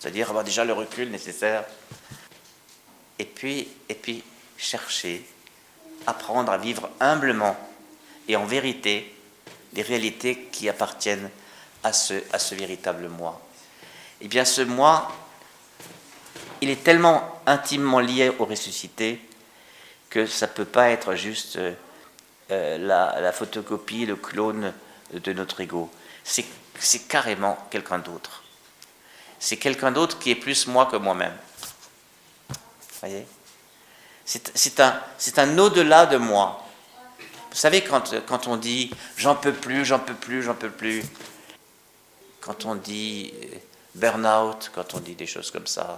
C'est-à-dire 0.00 0.30
avoir 0.30 0.44
déjà 0.44 0.64
le 0.64 0.72
recul 0.72 1.10
nécessaire. 1.10 1.64
Et 3.18 3.26
puis, 3.26 3.68
et 3.88 3.94
puis 3.94 4.24
chercher, 4.56 5.24
apprendre 6.06 6.50
à 6.50 6.58
vivre 6.58 6.88
humblement 6.98 7.56
et 8.26 8.34
en 8.34 8.46
vérité 8.46 9.14
des 9.72 9.82
réalités 9.82 10.48
qui 10.50 10.68
appartiennent 10.68 11.30
à 11.84 11.92
ce, 11.92 12.14
à 12.32 12.38
ce 12.38 12.54
véritable 12.54 13.08
moi. 13.08 13.40
Eh 14.22 14.28
bien, 14.28 14.44
ce 14.44 14.62
moi, 14.62 15.12
il 16.62 16.70
est 16.70 16.82
tellement 16.82 17.40
intimement 17.46 18.00
lié 18.00 18.30
au 18.38 18.46
ressuscité 18.46 19.20
que 20.08 20.26
ça 20.26 20.46
ne 20.46 20.52
peut 20.52 20.64
pas 20.64 20.90
être 20.90 21.14
juste 21.14 21.56
euh, 21.56 21.74
euh, 22.50 22.78
la, 22.78 23.32
photocopie, 23.32 24.06
le 24.06 24.16
clone 24.16 24.72
de 25.12 25.32
notre 25.32 25.60
ego. 25.60 25.90
C'est 26.24 27.08
carrément 27.08 27.56
quelqu'un 27.70 27.98
d'autre. 27.98 28.39
C'est 29.40 29.56
quelqu'un 29.56 29.90
d'autre 29.90 30.18
qui 30.20 30.30
est 30.30 30.36
plus 30.36 30.68
moi 30.68 30.86
que 30.86 30.96
moi-même. 30.96 31.36
voyez? 33.00 33.26
C'est 34.24 34.78
un, 34.78 35.00
un 35.38 35.58
au-delà 35.58 36.06
de 36.06 36.18
moi. 36.18 36.64
Vous 37.50 37.56
savez, 37.56 37.82
quand, 37.82 38.14
quand 38.26 38.46
on 38.46 38.56
dit 38.56 38.92
j'en 39.16 39.34
peux 39.34 39.52
plus, 39.52 39.84
j'en 39.84 39.98
peux 39.98 40.14
plus, 40.14 40.44
j'en 40.44 40.54
peux 40.54 40.70
plus, 40.70 41.02
quand 42.40 42.64
on 42.64 42.74
dit 42.74 43.32
euh, 43.42 43.56
burn-out, 43.94 44.70
quand 44.74 44.94
on 44.94 45.00
dit 45.00 45.14
des 45.14 45.26
choses 45.26 45.50
comme 45.50 45.66
ça, 45.66 45.96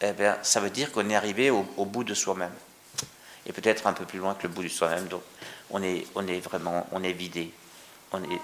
eh 0.00 0.12
ça 0.42 0.60
veut 0.60 0.70
dire 0.70 0.92
qu'on 0.92 1.08
est 1.08 1.16
arrivé 1.16 1.50
au, 1.50 1.84
bout 1.84 2.04
de 2.04 2.14
soi-même. 2.14 2.52
Et 3.46 3.52
peut-être 3.52 3.86
un 3.86 3.92
peu 3.92 4.04
plus 4.04 4.18
loin 4.18 4.34
que 4.34 4.44
le 4.44 4.48
bout 4.48 4.62
de 4.62 4.68
soi-même. 4.68 5.06
Donc, 5.06 5.22
on 5.70 5.82
est, 5.82 6.06
on 6.14 6.26
est 6.26 6.40
vraiment, 6.40 6.86
on 6.92 7.02
est 7.02 7.12
vidé. 7.12 7.52
On 8.12 8.22
est 8.22 8.40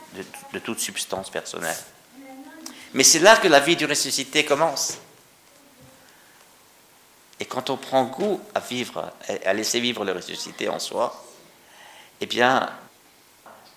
de, 0.52 0.58
toute 0.58 0.80
substance 0.80 1.30
personnelle. 1.30 1.76
Mais 2.94 3.04
c'est 3.04 3.20
là 3.20 3.36
que 3.36 3.48
la 3.48 3.60
vie 3.60 3.76
du 3.76 3.86
ressuscité 3.86 4.44
commence. 4.44 4.98
Et 7.38 7.44
quand 7.46 7.70
on 7.70 7.76
prend 7.76 8.04
goût 8.04 8.40
à 8.54 8.60
vivre, 8.60 9.12
à 9.44 9.52
laisser 9.54 9.80
vivre 9.80 10.04
le 10.04 10.12
ressuscité 10.12 10.68
en 10.68 10.78
soi, 10.78 11.24
eh 12.20 12.26
bien, 12.26 12.68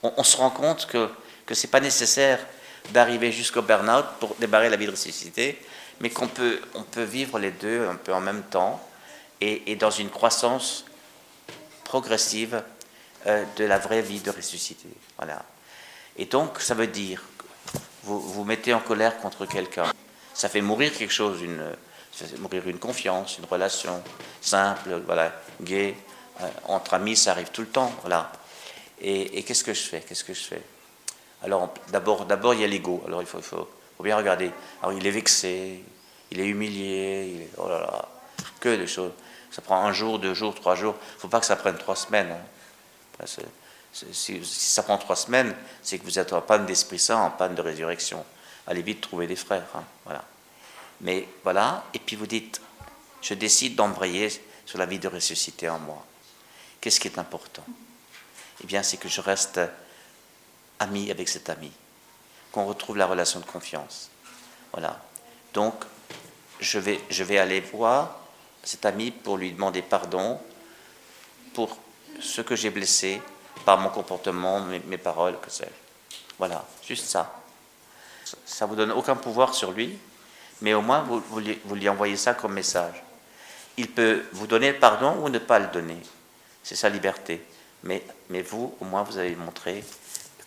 on, 0.03 0.23
se 0.23 0.35
rend 0.35 0.49
compte 0.49 0.85
que, 0.87 1.09
ce 1.53 1.65
n'est 1.65 1.71
pas 1.71 1.79
nécessaire 1.79 2.45
d'arriver 2.91 3.31
jusqu'au 3.31 3.61
burn-out 3.61 4.05
pour 4.19 4.35
débarrer 4.35 4.69
la 4.69 4.75
vie 4.75 4.85
de 4.85 4.91
ressuscité, 4.91 5.61
mais 6.01 6.09
qu'on 6.09 6.27
peut, 6.27 6.59
on 6.73 6.83
peut 6.83 7.03
vivre 7.03 7.39
les 7.39 7.51
deux 7.51 7.87
un 7.87 7.95
peu 7.95 8.13
en 8.13 8.19
même 8.19 8.43
temps 8.43 8.85
et, 9.39 9.75
dans 9.75 9.91
une 9.91 10.09
croissance 10.09 10.85
progressive 11.85 12.63
euh, 13.27 13.43
de 13.57 13.65
la 13.65 13.77
vraie 13.77 14.01
vie 14.01 14.19
de 14.19 14.31
ressuscité. 14.31 14.87
Voilà. 15.17 15.43
Et 16.17 16.25
donc, 16.25 16.59
ça 16.59 16.73
veut 16.73 16.87
dire, 16.87 17.21
vous 18.03 18.19
vous 18.19 18.43
mettez 18.43 18.73
en 18.73 18.79
colère 18.79 19.17
contre 19.19 19.45
quelqu'un, 19.45 19.91
ça 20.33 20.49
fait 20.49 20.61
mourir 20.61 20.91
quelque 20.93 21.13
chose, 21.13 21.41
une, 21.41 21.63
mourir 22.39 22.67
une 22.67 22.79
confiance, 22.79 23.37
une 23.37 23.45
relation 23.45 24.01
simple, 24.41 25.01
voilà, 25.05 25.33
gay, 25.61 25.95
euh, 26.41 26.47
entre 26.65 26.95
amis, 26.95 27.15
ça 27.15 27.31
arrive 27.31 27.49
tout 27.51 27.61
le 27.61 27.67
temps, 27.67 27.91
voilà. 28.01 28.31
Et, 29.01 29.43
qu'est-ce 29.43 29.63
que 29.63 29.73
je 29.73 29.81
fais? 29.81 30.01
Qu'est-ce 30.01 30.23
que 30.23 30.33
je 30.33 30.43
fais? 30.43 30.61
Alors, 31.43 31.73
d'abord, 31.91 32.25
d'abord, 32.25 32.53
il 32.53 32.61
y 32.61 32.63
a 32.63 32.67
l'ego. 32.67 33.03
Alors, 33.05 33.21
il 33.21 33.27
faut, 33.27 33.67
bien 34.01 34.17
regarder. 34.17 34.51
Alors 34.81 34.93
il 34.97 35.07
est 35.07 35.11
vexé, 35.11 35.81
il 36.31 36.39
est 36.39 36.45
humilié, 36.45 37.49
oh 37.57 37.69
là 37.69 37.79
là, 37.79 38.09
que 38.59 38.75
des 38.75 38.87
choses. 38.87 39.11
Ça 39.49 39.61
prend 39.61 39.85
un 39.85 39.93
jour, 39.93 40.19
deux 40.19 40.33
jours, 40.33 40.53
trois 40.53 40.75
jours. 40.75 40.95
Il 40.99 41.15
ne 41.15 41.19
faut 41.21 41.27
pas 41.29 41.39
que 41.39 41.45
ça 41.45 41.55
prenne 41.55 41.77
trois 41.77 41.95
semaines. 41.95 42.31
Hein. 42.31 43.25
Si, 43.93 44.43
ça 44.43 44.83
prend 44.83 44.97
trois 44.97 45.15
semaines, 45.15 45.55
c'est 45.81 45.99
que 45.99 46.03
vous 46.03 46.19
êtes 46.19 46.33
en 46.33 46.41
panne 46.41 46.65
d'Esprit 46.65 46.99
Saint, 46.99 47.17
en 47.17 47.29
panne 47.29 47.55
de 47.55 47.61
résurrection. 47.61 48.25
Allez 48.67 48.81
vite 48.81 49.01
trouver 49.01 49.27
des 49.27 49.35
frères. 49.35 49.67
Hein. 49.75 49.83
Voilà. 50.05 50.23
Mais 51.01 51.27
voilà, 51.43 51.85
et 51.93 51.99
puis 51.99 52.15
vous 52.15 52.27
dites, 52.27 52.61
je 53.21 53.33
décide 53.33 53.75
d'embrayer 53.75 54.29
sur 54.65 54.77
la 54.77 54.85
vie 54.85 54.99
de 54.99 55.07
ressuscité 55.07 55.69
en 55.69 55.79
moi. 55.79 56.03
Qu'est-ce 56.81 56.99
qui 56.99 57.07
est 57.07 57.19
important? 57.19 57.63
Eh 58.63 58.67
bien, 58.67 58.83
c'est 58.83 58.97
que 58.97 59.09
je 59.09 59.21
reste 59.21 59.59
ami 60.79 61.11
avec 61.11 61.29
cet 61.29 61.49
ami 61.49 61.71
qu'on 62.51 62.65
retrouve 62.65 62.97
la 62.97 63.07
relation 63.07 63.39
de 63.39 63.45
confiance. 63.45 64.09
Voilà. 64.71 65.01
Donc, 65.53 65.73
je 66.59 66.79
vais, 66.79 66.99
je 67.09 67.23
vais 67.23 67.37
aller 67.37 67.61
voir 67.61 68.19
cet 68.63 68.85
ami 68.85 69.11
pour 69.11 69.37
lui 69.37 69.51
demander 69.51 69.81
pardon 69.81 70.39
pour 71.53 71.77
ce 72.19 72.41
que 72.41 72.55
j'ai 72.55 72.69
blessé 72.69 73.21
par 73.65 73.77
mon 73.79 73.89
comportement, 73.89 74.61
mes, 74.61 74.97
paroles, 74.97 75.39
que 75.39 75.49
sais-je. 75.49 76.17
Voilà, 76.37 76.65
juste 76.85 77.05
ça. 77.05 77.41
Ça 78.45 78.65
ne 78.65 78.69
vous 78.69 78.75
donne 78.75 78.91
aucun 78.91 79.15
pouvoir 79.15 79.53
sur 79.53 79.71
lui, 79.71 79.97
mais 80.61 80.73
au 80.73 80.81
moins 80.81 81.01
vous, 81.01 81.19
vous, 81.29 81.39
lui, 81.39 81.59
vous, 81.65 81.75
lui, 81.75 81.89
envoyez 81.89 82.17
ça 82.17 82.33
comme 82.33 82.53
message. 82.53 83.03
Il 83.77 83.89
peut 83.89 84.23
vous 84.31 84.47
donner 84.47 84.71
le 84.71 84.79
pardon 84.79 85.17
ou 85.23 85.29
ne 85.29 85.39
pas 85.39 85.59
le 85.59 85.67
donner. 85.67 85.97
C'est 86.63 86.75
sa 86.75 86.89
liberté. 86.89 87.43
Mais, 87.83 88.03
mais 88.29 88.41
vous, 88.41 88.75
au 88.79 88.85
moins, 88.85 89.03
vous 89.03 89.17
avez 89.17 89.35
montré 89.35 89.83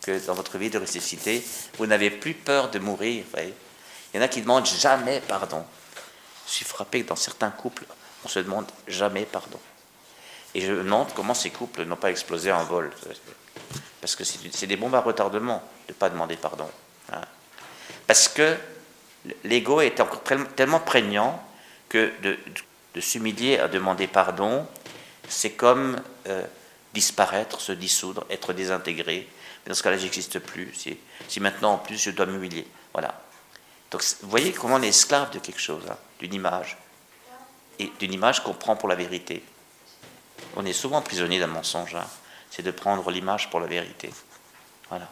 que 0.02 0.24
dans 0.26 0.34
votre 0.34 0.56
vie 0.58 0.70
de 0.70 0.78
ressuscité, 0.78 1.44
vous 1.76 1.86
n'avez 1.86 2.10
plus 2.10 2.34
peur 2.34 2.70
de 2.70 2.78
mourir. 2.78 3.24
Il 3.36 4.16
y 4.16 4.18
en 4.18 4.22
a 4.22 4.28
qui 4.28 4.40
demandent 4.40 4.66
jamais 4.66 5.20
pardon. 5.20 5.64
Je 6.46 6.52
suis 6.52 6.64
frappé 6.64 7.02
que 7.02 7.08
dans 7.08 7.16
certains 7.16 7.50
couples, 7.50 7.84
on 8.24 8.28
se 8.28 8.38
demande 8.38 8.66
jamais 8.86 9.24
pardon. 9.24 9.58
Et 10.56 10.62
je 10.62 10.72
me 10.72 10.82
demande 10.82 11.08
comment 11.14 11.34
ces 11.34 11.50
couples 11.50 11.84
n'ont 11.84 11.96
pas 11.96 12.10
explosé 12.10 12.50
en 12.50 12.64
vol. 12.64 12.90
Parce 14.00 14.16
que 14.16 14.24
c'est 14.24 14.66
des 14.66 14.76
bombes 14.78 14.94
à 14.94 15.00
retardement 15.00 15.62
de 15.86 15.92
ne 15.92 15.98
pas 15.98 16.08
demander 16.08 16.36
pardon. 16.36 16.66
Hein. 17.12 17.20
Parce 18.06 18.26
que 18.26 18.56
l'ego 19.44 19.82
est 19.82 20.00
encore 20.00 20.22
tellement 20.56 20.80
prégnant 20.80 21.46
que 21.90 22.10
de, 22.22 22.38
s'humilier 23.02 23.58
à 23.58 23.68
demander 23.68 24.06
pardon, 24.06 24.66
c'est 25.28 25.52
comme 25.52 26.00
euh, 26.26 26.42
disparaître, 26.94 27.60
se 27.60 27.72
dissoudre, 27.72 28.24
être 28.30 28.54
désintégré, 28.54 29.28
dans 29.66 29.74
ce 29.74 29.82
cas-là, 29.82 29.98
j'existe 29.98 30.38
plus. 30.38 30.72
Si, 31.28 31.40
maintenant, 31.40 31.74
en 31.74 31.78
plus, 31.78 31.98
je 31.98 32.12
dois 32.12 32.24
m'humilier. 32.24 32.66
Voilà. 32.94 33.20
Donc, 33.90 34.02
vous 34.22 34.30
voyez 34.30 34.52
comment 34.52 34.76
on 34.76 34.82
est 34.82 34.88
esclave 34.88 35.30
de 35.32 35.38
quelque 35.38 35.60
chose, 35.60 35.82
hein, 35.90 35.98
d'une 36.18 36.32
image. 36.32 36.78
Et 37.78 37.92
d'une 37.98 38.14
image 38.14 38.42
qu'on 38.42 38.54
prend 38.54 38.74
pour 38.74 38.88
la 38.88 38.94
vérité. 38.94 39.44
On 40.56 40.64
est 40.64 40.72
souvent 40.72 41.02
prisonnier 41.02 41.38
d'un 41.38 41.46
mensonge. 41.46 41.94
Hein. 41.94 42.06
C'est 42.50 42.62
de 42.62 42.70
prendre 42.70 43.10
l'image 43.10 43.50
pour 43.50 43.60
la 43.60 43.66
vérité. 43.66 44.10
Voilà. 44.88 45.10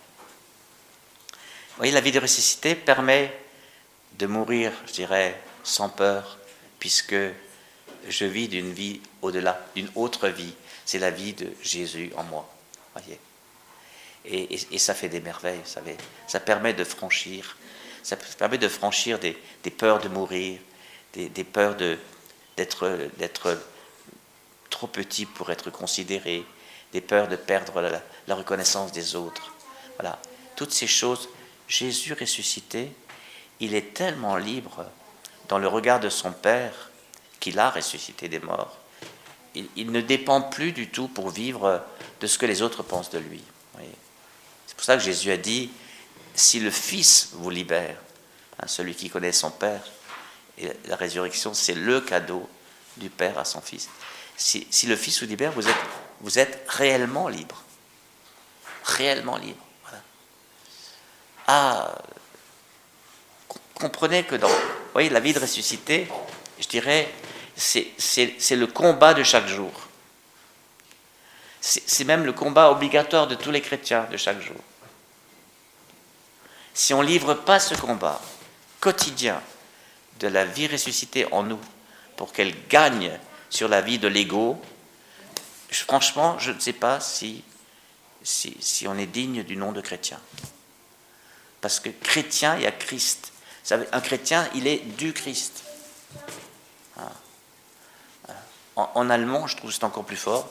Vous 1.32 1.78
voyez, 1.78 1.92
la 1.92 2.00
vie 2.00 2.12
de 2.12 2.20
ressuscité 2.20 2.74
permet 2.74 3.36
de 4.18 4.26
mourir, 4.26 4.72
je 4.86 4.92
dirais, 4.92 5.40
sans 5.64 5.88
peur, 5.88 6.38
puisque 6.78 7.16
je 8.08 8.24
vis 8.24 8.48
d'une 8.48 8.72
vie 8.72 9.00
au-delà, 9.22 9.60
d'une 9.74 9.90
autre 9.94 10.28
vie. 10.28 10.54
C'est 10.84 10.98
la 10.98 11.10
vie 11.10 11.32
de 11.32 11.52
Jésus 11.62 12.12
en 12.16 12.22
moi. 12.24 12.48
Voyez. 12.94 13.18
Et, 14.26 14.78
ça 14.78 14.94
fait 14.94 15.08
des 15.08 15.20
merveilles, 15.20 15.60
vous 15.62 15.70
savez. 15.70 15.96
Ça 16.26 16.40
permet 16.40 16.72
de 16.72 16.84
franchir, 16.84 17.58
ça 18.02 18.16
permet 18.16 18.58
de 18.58 18.68
franchir 18.68 19.18
des, 19.18 19.36
peurs 19.70 20.00
de 20.00 20.08
mourir, 20.08 20.58
des, 21.12 21.44
peurs 21.44 21.76
d'être 22.56 23.58
trop 24.84 25.02
petit 25.02 25.24
pour 25.24 25.50
être 25.50 25.70
considéré, 25.70 26.44
des 26.92 27.00
peurs 27.00 27.28
de 27.28 27.36
perdre 27.36 27.80
la, 27.80 28.02
la 28.26 28.34
reconnaissance 28.34 28.92
des 28.92 29.16
autres. 29.16 29.54
Voilà, 29.98 30.20
toutes 30.56 30.72
ces 30.72 30.86
choses. 30.86 31.28
Jésus 31.66 32.12
ressuscité, 32.12 32.92
il 33.60 33.74
est 33.74 33.94
tellement 33.94 34.36
libre 34.36 34.84
dans 35.48 35.58
le 35.58 35.68
regard 35.68 36.00
de 36.00 36.10
son 36.10 36.32
Père 36.32 36.90
qu'il 37.40 37.58
a 37.58 37.70
ressuscité 37.70 38.28
des 38.28 38.40
morts. 38.40 38.76
Il, 39.54 39.90
ne 39.90 40.00
dépend 40.00 40.42
plus 40.42 40.72
du 40.72 40.90
tout 40.90 41.08
pour 41.08 41.30
vivre 41.30 41.82
de 42.20 42.26
ce 42.26 42.36
que 42.36 42.46
les 42.46 42.60
autres 42.60 42.82
pensent 42.82 43.10
de 43.10 43.18
lui. 43.18 43.42
C'est 44.66 44.76
pour 44.76 44.84
ça 44.84 44.96
que 44.96 45.02
Jésus 45.02 45.30
a 45.30 45.36
dit, 45.36 45.70
si 46.34 46.60
le 46.60 46.70
Fils 46.70 47.30
vous 47.32 47.50
libère, 47.50 47.96
hein, 48.60 48.66
celui 48.66 48.94
qui 48.94 49.08
connaît 49.08 49.32
son 49.32 49.50
Père, 49.50 49.82
et 50.58 50.68
la 50.86 50.96
résurrection, 50.96 51.54
c'est 51.54 51.74
le 51.74 52.00
cadeau 52.00 52.48
du 52.96 53.08
Père 53.08 53.38
à 53.38 53.44
son 53.44 53.60
Fils. 53.60 53.88
Si, 54.36 54.66
le 54.86 54.96
Fils 54.96 55.22
vous 55.22 55.28
libère, 55.28 55.52
vous 55.52 55.68
êtes, 55.68 55.76
vous 56.20 56.30
réellement 56.68 57.28
libre. 57.28 57.62
Réellement 58.84 59.36
libre. 59.36 59.64
Ah, 61.46 61.94
comprenez 63.74 64.24
que 64.24 64.34
dans 64.34 64.50
voyez, 64.92 65.10
la 65.10 65.20
vie 65.20 65.32
de 65.32 65.40
ressuscité, 65.40 66.08
je 66.58 66.66
dirais, 66.66 67.12
c'est 67.56 68.56
le 68.56 68.66
combat 68.66 69.14
de 69.14 69.22
chaque 69.22 69.46
jour. 69.46 69.72
C'est 71.60 72.04
même 72.04 72.24
le 72.24 72.32
combat 72.32 72.70
obligatoire 72.70 73.26
de 73.26 73.34
tous 73.34 73.50
les 73.50 73.60
chrétiens 73.60 74.06
de 74.10 74.16
chaque 74.16 74.40
jour. 74.40 74.56
Si 76.74 76.92
on 76.92 77.02
ne 77.02 77.06
livre 77.06 77.34
pas 77.34 77.60
ce 77.60 77.74
combat 77.74 78.20
quotidien 78.80 79.40
de 80.20 80.28
la 80.28 80.44
vie 80.44 80.66
ressuscitée 80.66 81.26
en 81.32 81.42
nous 81.42 81.60
pour 82.16 82.32
qu'elle 82.32 82.54
gagne 82.68 83.18
sur 83.50 83.68
la 83.68 83.80
vie 83.80 83.98
de 83.98 84.08
l'ego, 84.08 84.60
franchement, 85.70 86.38
je 86.38 86.52
ne 86.52 86.60
sais 86.60 86.72
pas 86.72 87.00
si, 87.00 87.42
si, 88.22 88.86
on 88.88 88.96
est 88.98 89.06
digne 89.06 89.42
du 89.42 89.56
nom 89.56 89.72
de 89.72 89.80
chrétien. 89.80 90.20
Parce 91.60 91.80
que 91.80 91.88
chrétien, 91.88 92.56
il 92.56 92.62
y 92.62 92.66
a 92.66 92.72
Christ. 92.72 93.32
Un 93.70 94.00
chrétien, 94.00 94.48
il 94.54 94.66
est 94.66 94.78
du 94.96 95.12
Christ. 95.12 95.64
En, 98.76 99.08
allemand, 99.08 99.46
je 99.46 99.56
trouve 99.56 99.70
que 99.70 99.76
c'est 99.76 99.84
encore 99.84 100.04
plus 100.04 100.16
fort. 100.16 100.50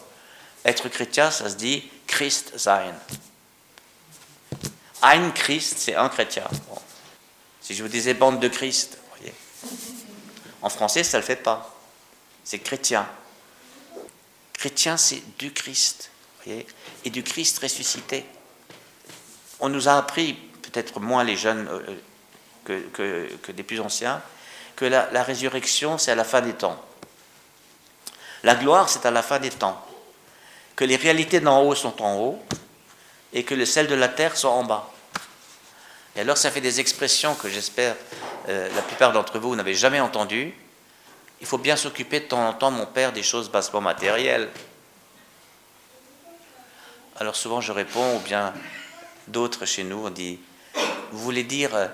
Être 0.66 0.88
chrétien, 0.88 1.30
ça 1.30 1.50
se 1.50 1.56
dit 1.56 1.90
Christ 2.08 2.58
sein. 2.58 2.94
Ein 5.02 5.32
Christ, 5.32 5.78
c'est 5.78 5.96
un 5.96 6.08
chrétien. 6.08 6.48
Si 7.62 7.76
je 7.76 7.84
vous 7.84 7.90
disais 7.90 8.14
bande 8.14 8.40
de 8.40 8.48
Christ, 8.48 8.98
voyez. 9.18 9.34
En 10.62 10.70
français, 10.70 11.04
ça 11.04 11.18
ne 11.18 11.22
le 11.22 11.26
fait 11.26 11.36
pas. 11.36 11.73
C'est 12.44 12.60
chrétien. 12.60 13.08
Chrétien, 14.54 14.98
c'est 14.98 15.22
du 15.38 15.52
Christ. 15.52 16.10
Et 16.48 17.10
du 17.10 17.24
Christ 17.24 17.60
ressuscité. 17.60 18.26
On 19.60 19.70
nous 19.70 19.88
a 19.88 19.98
appris, 19.98 20.34
peut-être 20.62 21.00
moins 21.00 21.24
les 21.24 21.38
jeunes 21.38 21.68
euh, 21.70 21.96
que, 22.66 23.28
que, 23.42 23.52
des 23.52 23.64
plus 23.64 23.80
anciens, 23.80 24.22
que 24.76 24.86
la, 24.86 25.24
résurrection, 25.24 25.98
c'est 25.98 26.12
à 26.12 26.16
la 26.16 26.24
fin 26.24 26.42
des 26.42 26.54
temps. 26.54 26.84
La 28.44 28.56
gloire, 28.56 28.90
c'est 28.90 29.06
à 29.06 29.12
la 29.12 29.24
fin 29.24 29.40
des 29.40 29.52
temps. 29.52 29.86
Que 30.76 30.84
les 30.84 30.98
réalités 30.98 31.40
d'en 31.40 31.62
haut 31.62 31.76
sont 31.76 32.02
en 32.02 32.18
haut 32.18 32.44
et 33.32 33.44
que 33.44 33.56
les 33.56 33.66
celles 33.66 33.88
de 33.88 33.96
la 33.96 34.10
terre 34.10 34.36
sont 34.36 34.50
en 34.50 34.64
bas. 34.64 34.92
Et 36.16 36.22
alors, 36.22 36.38
ça 36.38 36.52
fait 36.52 36.62
des 36.62 36.80
expressions 36.80 37.36
que 37.36 37.50
j'espère 37.50 37.96
euh, 38.50 38.70
la 38.76 38.82
plupart 38.82 39.14
d'entre 39.14 39.40
vous 39.40 39.56
n'avez 39.56 39.76
jamais 39.76 40.00
entendues. 40.00 40.54
Il 41.44 41.46
faut 41.46 41.58
bien 41.58 41.76
s'occuper 41.76 42.22
de 42.22 42.26
temps 42.28 42.48
en 42.48 42.54
temps, 42.54 42.72
mon 42.72 42.86
père, 42.86 43.12
des 43.12 43.22
choses 43.22 43.52
bassement 43.52 43.82
matérielles. 43.82 44.50
Alors 47.20 47.36
souvent 47.36 47.60
je 47.60 47.74
réponds, 47.74 48.16
ou 48.16 48.20
bien 48.20 48.54
d'autres 49.28 49.66
chez 49.66 49.84
nous, 49.84 50.06
on 50.06 50.10
dit, 50.10 50.40
vous 51.12 51.20
voulez 51.20 51.44
dire 51.44 51.76
euh, 51.76 51.88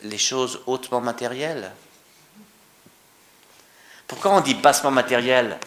les 0.00 0.16
choses 0.16 0.62
hautement 0.66 1.02
matérielles? 1.02 1.72
Pourquoi 4.06 4.30
on 4.30 4.40
dit 4.40 4.54
bassement 4.54 4.90
matériel? 4.90 5.58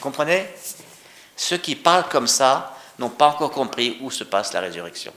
Comprenez? 0.00 0.48
Ceux 1.36 1.58
qui 1.58 1.76
parlent 1.76 2.08
comme 2.08 2.26
ça 2.26 2.76
n'ont 2.98 3.08
pas 3.08 3.28
encore 3.28 3.52
compris 3.52 3.98
où 4.00 4.10
se 4.10 4.24
passe 4.24 4.52
la 4.52 4.58
résurrection. 4.58 5.12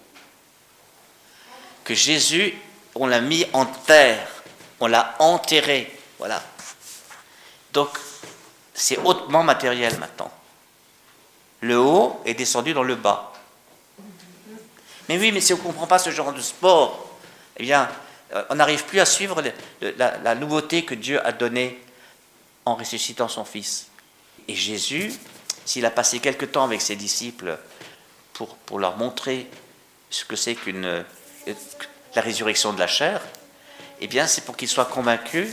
Que 1.84 1.96
Jésus, 1.96 2.54
on 2.94 3.08
l'a 3.08 3.20
mis 3.20 3.48
en 3.52 3.66
terre, 3.66 4.28
on 4.80 4.86
l'a 4.86 5.16
enterré, 5.18 5.92
voilà. 6.20 6.44
Donc, 7.74 7.90
c'est 8.74 8.98
hautement 8.98 9.44
matériel 9.44 9.98
maintenant. 10.00 10.32
Le 11.62 11.78
haut 11.78 12.22
est 12.26 12.34
descendu 12.34 12.74
dans 12.74 12.84
le 12.84 12.96
bas. 12.96 13.34
Mais 15.08 15.18
oui, 15.18 15.32
mais 15.32 15.42
si 15.42 15.54
on 15.54 15.58
ne 15.58 15.62
comprend 15.62 15.88
pas 15.88 16.00
ce 16.00 16.12
genre 16.12 16.34
de 16.34 16.42
sport, 16.42 17.18
eh 17.58 17.64
bien, 17.64 17.90
euh, 18.34 18.44
on 18.50 18.56
n'arrive 18.56 18.86
plus 18.86 19.00
à 19.00 19.06
suivre 19.06 19.42
la, 19.82 20.18
la, 20.18 20.36
nouveauté 20.36 20.86
que 20.86 20.94
Dieu 20.94 21.26
a 21.26 21.32
donnée 21.32 21.80
en 22.66 22.76
ressuscitant 22.76 23.28
son 23.28 23.44
Fils. 23.44 23.88
Et 24.48 24.56
Jésus, 24.56 25.12
s'il 25.66 25.86
a 25.86 25.92
passé 25.92 26.20
quelque 26.20 26.46
temps 26.46 26.64
avec 26.64 26.82
ses 26.82 26.96
disciples 26.96 27.58
pour, 28.34 28.56
pour 28.56 28.80
leur 28.80 28.98
montrer 28.98 29.48
ce 30.10 30.26
que 30.26 30.36
c'est 30.36 30.56
qu'une 30.56 30.86
euh, 30.86 31.04
la 32.16 32.22
résurrection 32.22 32.74
de 32.74 32.80
la 32.80 32.88
chair, 32.88 33.22
eh 34.02 34.08
bien, 34.08 34.28
c'est 34.28 34.46
pour 34.46 34.56
qu'ils 34.56 34.70
soient 34.70 34.86
convaincus 34.86 35.50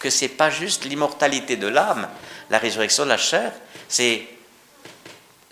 que 0.00 0.10
ce 0.10 0.24
n'est 0.24 0.30
pas 0.30 0.50
juste 0.50 0.84
l'immortalité 0.86 1.56
de 1.56 1.68
l'âme, 1.68 2.08
la 2.48 2.58
résurrection 2.58 3.04
de 3.04 3.10
la 3.10 3.18
chair, 3.18 3.52
c'est 3.88 4.26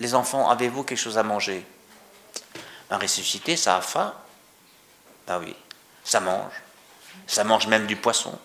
les 0.00 0.14
enfants, 0.14 0.48
avez-vous 0.48 0.82
quelque 0.82 0.98
chose 0.98 1.18
à 1.18 1.22
manger? 1.22 1.64
Un 2.90 2.98
ressuscité, 2.98 3.56
ça 3.56 3.76
a 3.76 3.80
faim 3.82 4.14
Ben 5.26 5.38
oui, 5.38 5.54
ça 6.02 6.18
mange. 6.20 6.54
Ça 7.26 7.44
mange 7.44 7.66
même 7.66 7.86
du 7.86 7.96
poisson. 7.96 8.36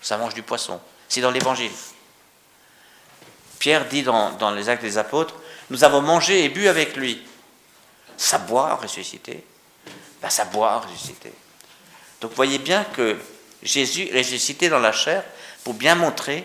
Ça 0.00 0.16
mange 0.16 0.34
du 0.34 0.42
poisson. 0.42 0.80
C'est 1.08 1.20
dans 1.20 1.32
l'évangile. 1.32 1.72
Pierre 3.58 3.86
dit 3.86 4.04
dans, 4.04 4.52
les 4.54 4.68
actes 4.68 4.82
des 4.82 4.96
apôtres, 4.96 5.34
nous 5.70 5.82
avons 5.82 6.02
mangé 6.02 6.44
et 6.44 6.48
bu 6.48 6.68
avec 6.68 6.96
lui. 6.96 7.26
Ça 8.16 8.38
boit 8.38 8.74
ressuscité. 8.76 9.44
Ben, 10.22 10.30
ça 10.30 10.44
boit 10.44 10.78
ressuscité. 10.78 11.32
Donc 12.20 12.32
voyez 12.34 12.58
bien 12.58 12.84
que 12.84 13.18
Jésus 13.62 14.10
ressuscité 14.14 14.68
dans 14.68 14.78
la 14.78 14.92
chair 14.92 15.22
pour 15.64 15.74
bien 15.74 15.94
montrer 15.94 16.44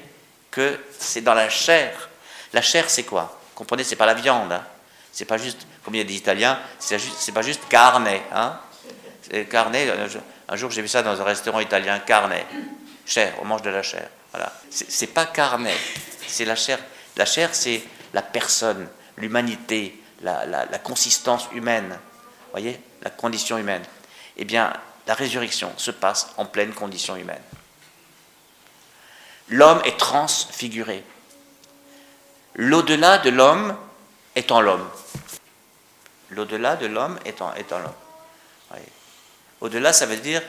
que 0.51 0.79
c'est 0.97 1.21
dans 1.21 1.33
la 1.33 1.49
chair. 1.49 2.09
La 2.53 2.61
chair, 2.61 2.89
c'est 2.89 3.03
quoi? 3.03 3.39
Comprenez, 3.53 3.83
c'est 3.83 3.95
pas 3.95 4.05
la 4.05 4.13
viande. 4.13 4.51
Hein. 4.51 4.65
C'est 5.11 5.25
pas 5.25 5.37
juste, 5.37 5.65
comme 5.83 5.95
il 5.95 5.99
y 5.99 6.01
a 6.01 6.05
des 6.05 6.15
Italiens, 6.15 6.59
c'est 6.79 7.31
pas 7.33 7.41
juste 7.41 7.61
carne. 7.69 8.07
Hein 8.33 8.59
carne, 9.49 9.75
un 10.47 10.55
jour 10.55 10.69
j'ai 10.71 10.81
vu 10.81 10.87
ça 10.87 11.01
dans 11.01 11.19
un 11.19 11.23
restaurant 11.23 11.59
italien, 11.59 11.99
carne, 11.99 12.33
chair, 13.05 13.33
on 13.41 13.45
mange 13.45 13.61
de 13.61 13.69
la 13.69 13.81
chair. 13.81 14.07
Voilà. 14.31 14.51
C'est 14.69 15.07
pas 15.07 15.25
carne, 15.25 15.67
c'est 16.27 16.45
la 16.45 16.55
chair 16.55 16.79
la 17.17 17.25
chair, 17.25 17.49
c'est 17.53 17.81
la 18.13 18.21
personne, 18.21 18.87
l'humanité, 19.17 20.01
la, 20.21 20.65
consistance 20.83 21.47
humaine. 21.53 21.97
Voyez? 22.51 22.79
La 23.01 23.09
condition 23.09 23.57
humaine. 23.57 23.83
Eh 24.37 24.45
bien, 24.45 24.73
la 25.07 25.13
résurrection 25.13 25.71
se 25.77 25.91
passe 25.91 26.29
en 26.37 26.45
pleine 26.45 26.73
condition 26.73 27.15
humaine. 27.15 27.41
L'homme 29.49 29.81
est 29.85 29.97
transfiguré. 29.97 31.03
L'au-delà 32.55 33.19
de 33.19 33.29
l'homme 33.29 33.77
est 34.35 34.51
en 34.51 34.61
l'homme. 34.61 34.89
L'au-delà 36.31 36.75
de 36.75 36.87
l'homme 36.87 37.19
est 37.25 37.41
en, 37.41 37.51
l'homme. 37.53 37.93
Au-delà, 39.61 39.93
ça 39.93 40.05
veut 40.05 40.17
dire 40.17 40.41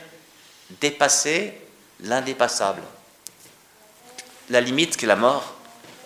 dépasser 0.81 1.61
l'indépassable. 2.01 2.83
La 4.49 4.61
limite 4.61 4.97
qui 4.97 5.05
est 5.05 5.09
la 5.09 5.17
mort, 5.17 5.55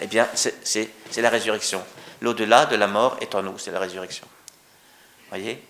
eh 0.01 0.07
bien, 0.07 0.29
c'est 0.35 0.91
la 1.17 1.31
résurrection. 1.31 1.85
L'au-delà 2.21 2.67
de 2.67 2.77
la 2.77 2.87
mort 2.87 3.17
est 3.21 3.35
en 3.35 3.43
nous, 3.43 3.59
c'est 3.59 3.71
la 3.71 3.79
résurrection. 3.79 4.27
Voyez? 5.29 5.63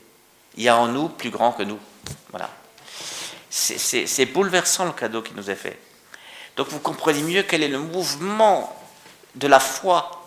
Il 0.56 0.62
y 0.62 0.68
a 0.68 0.76
en 0.76 0.88
nous 0.88 1.08
plus 1.08 1.30
grand 1.30 1.52
que 1.52 1.62
nous. 1.62 1.78
Voilà. 2.30 2.50
C'est 3.50 4.26
bouleversant 4.26 4.84
le 4.86 4.92
cadeau 4.92 5.22
qui 5.22 5.34
nous 5.34 5.50
est 5.50 5.56
fait. 5.56 5.78
Donc 6.56 6.68
vous 6.68 6.78
comprenez 6.78 7.22
mieux 7.22 7.42
quel 7.42 7.62
est 7.62 7.68
le 7.68 7.78
mouvement 7.78 8.76
de 9.34 9.46
la 9.46 9.60
foi. 9.60 10.24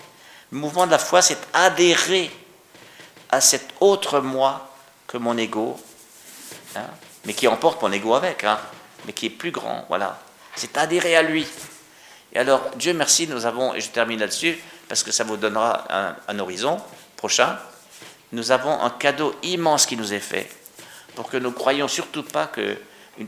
Le 0.51 0.59
mouvement 0.59 0.85
de 0.85 0.91
la 0.91 0.99
foi, 0.99 1.21
c'est 1.21 1.37
adhérer 1.53 2.31
à 3.29 3.41
cet 3.41 3.69
autre 3.79 4.19
moi 4.19 4.69
que 5.07 5.17
mon 5.17 5.37
ego, 5.37 5.79
hein, 6.75 6.85
mais 7.25 7.33
qui 7.33 7.47
emporte 7.47 7.81
mon 7.81 7.91
ego 7.91 8.13
avec, 8.13 8.43
hein, 8.43 8.59
mais 9.05 9.13
qui 9.13 9.27
est 9.27 9.31
plus 9.31 9.51
grand. 9.51 9.85
Voilà. 9.87 10.19
C'est 10.55 10.77
adhérer 10.77 11.15
à 11.15 11.23
lui. 11.23 11.47
Et 12.33 12.39
alors, 12.39 12.71
Dieu 12.75 12.93
merci, 12.93 13.27
nous 13.27 13.45
avons, 13.45 13.73
et 13.73 13.81
je 13.81 13.89
termine 13.89 14.19
là-dessus, 14.19 14.57
parce 14.87 15.03
que 15.03 15.11
ça 15.11 15.23
vous 15.23 15.37
donnera 15.37 16.15
un, 16.27 16.39
horizon 16.39 16.79
prochain, 17.15 17.57
nous 18.31 18.51
avons 18.51 18.81
un 18.81 18.89
cadeau 18.89 19.35
immense 19.43 19.85
qui 19.85 19.95
nous 19.95 20.13
est 20.13 20.19
fait 20.19 20.49
pour 21.15 21.29
que 21.29 21.37
nous 21.37 21.49
ne 21.49 21.53
croyions 21.53 21.87
surtout 21.87 22.23
pas 22.23 22.47
que 22.47 22.77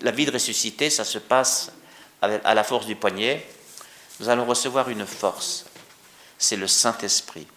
la 0.01 0.11
vie 0.11 0.25
de 0.25 0.31
ressuscité, 0.31 0.89
ça 0.89 1.03
se 1.03 1.19
passe 1.19 1.71
à 2.21 2.53
la 2.53 2.63
force 2.63 2.85
du 2.85 2.95
poignet. 2.95 3.45
Nous 4.19 4.29
allons 4.29 4.45
recevoir 4.45 4.89
une 4.89 5.05
force. 5.05 5.65
C'est 6.37 6.55
le 6.55 6.67
Saint-Esprit. 6.67 7.47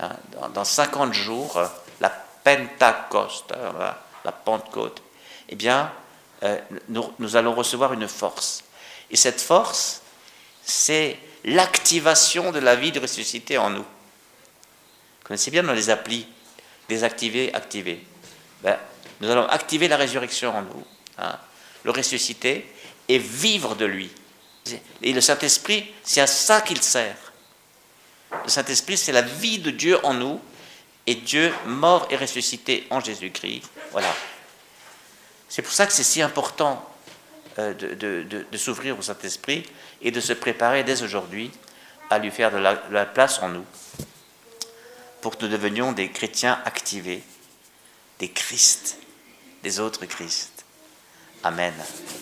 Hein, 0.00 0.10
dans 0.54 0.64
50 0.64 1.12
jours, 1.12 1.60
la 2.00 2.10
Pentecôte, 2.10 3.52
hein, 3.52 3.94
la 4.24 4.32
Pentecôte, 4.32 5.02
eh 5.48 5.56
bien, 5.56 5.92
euh, 6.42 6.58
nous, 6.88 7.36
allons 7.36 7.54
recevoir 7.54 7.92
une 7.92 8.08
force. 8.08 8.64
Et 9.10 9.16
cette 9.16 9.40
force, 9.40 10.02
c'est 10.64 11.18
l'activation 11.44 12.50
de 12.52 12.58
la 12.58 12.74
vie 12.74 12.92
de 12.92 13.00
ressuscité 13.00 13.58
en 13.58 13.70
nous. 13.70 13.82
Vous 13.82 15.28
connaissez 15.28 15.50
bien 15.50 15.62
dans 15.62 15.72
les 15.72 15.90
applis, 15.90 16.26
désactiver, 16.88 17.54
activer. 17.54 18.04
Ben, 18.62 18.78
nous 19.20 19.30
allons 19.30 19.46
activer 19.46 19.88
la 19.88 19.96
résurrection 19.96 20.54
en 20.54 20.62
nous, 20.62 20.84
hein, 21.18 21.38
le 21.84 21.90
ressusciter 21.90 22.66
et 23.08 23.18
vivre 23.18 23.74
de 23.74 23.84
lui. 23.84 24.10
Et 25.02 25.12
le 25.12 25.20
Saint-Esprit, 25.20 25.92
c'est 26.02 26.20
à 26.20 26.26
ça 26.26 26.60
qu'il 26.60 26.80
sert. 26.80 27.16
Le 28.44 28.48
Saint-Esprit, 28.48 28.96
c'est 28.96 29.12
la 29.12 29.22
vie 29.22 29.58
de 29.58 29.70
Dieu 29.70 30.04
en 30.04 30.14
nous, 30.14 30.40
et 31.06 31.14
Dieu 31.14 31.52
mort 31.66 32.06
et 32.10 32.16
ressuscité 32.16 32.86
en 32.90 33.00
Jésus-Christ. 33.00 33.68
Voilà. 33.92 34.14
C'est 35.48 35.62
pour 35.62 35.72
ça 35.72 35.86
que 35.86 35.92
c'est 35.92 36.02
si 36.02 36.22
important 36.22 36.84
euh, 37.58 37.74
de, 37.74 38.56
s'ouvrir 38.56 38.98
au 38.98 39.02
Saint-Esprit 39.02 39.64
et 40.00 40.10
de 40.10 40.20
se 40.20 40.32
préparer 40.32 40.82
dès 40.82 41.02
aujourd'hui 41.02 41.50
à 42.10 42.18
lui 42.18 42.30
faire 42.30 42.50
de 42.50 42.58
la 42.58 43.06
place 43.06 43.40
en 43.40 43.48
nous, 43.48 43.64
pour 45.20 45.36
que 45.36 45.44
nous 45.44 45.50
devenions 45.50 45.92
des 45.92 46.10
chrétiens 46.10 46.60
activés, 46.64 47.22
des 48.18 48.30
Christ, 48.30 48.98
des 49.62 49.80
autres 49.80 50.06
Christ. 50.06 50.53
Amém. 51.44 51.70
Né? 51.72 52.14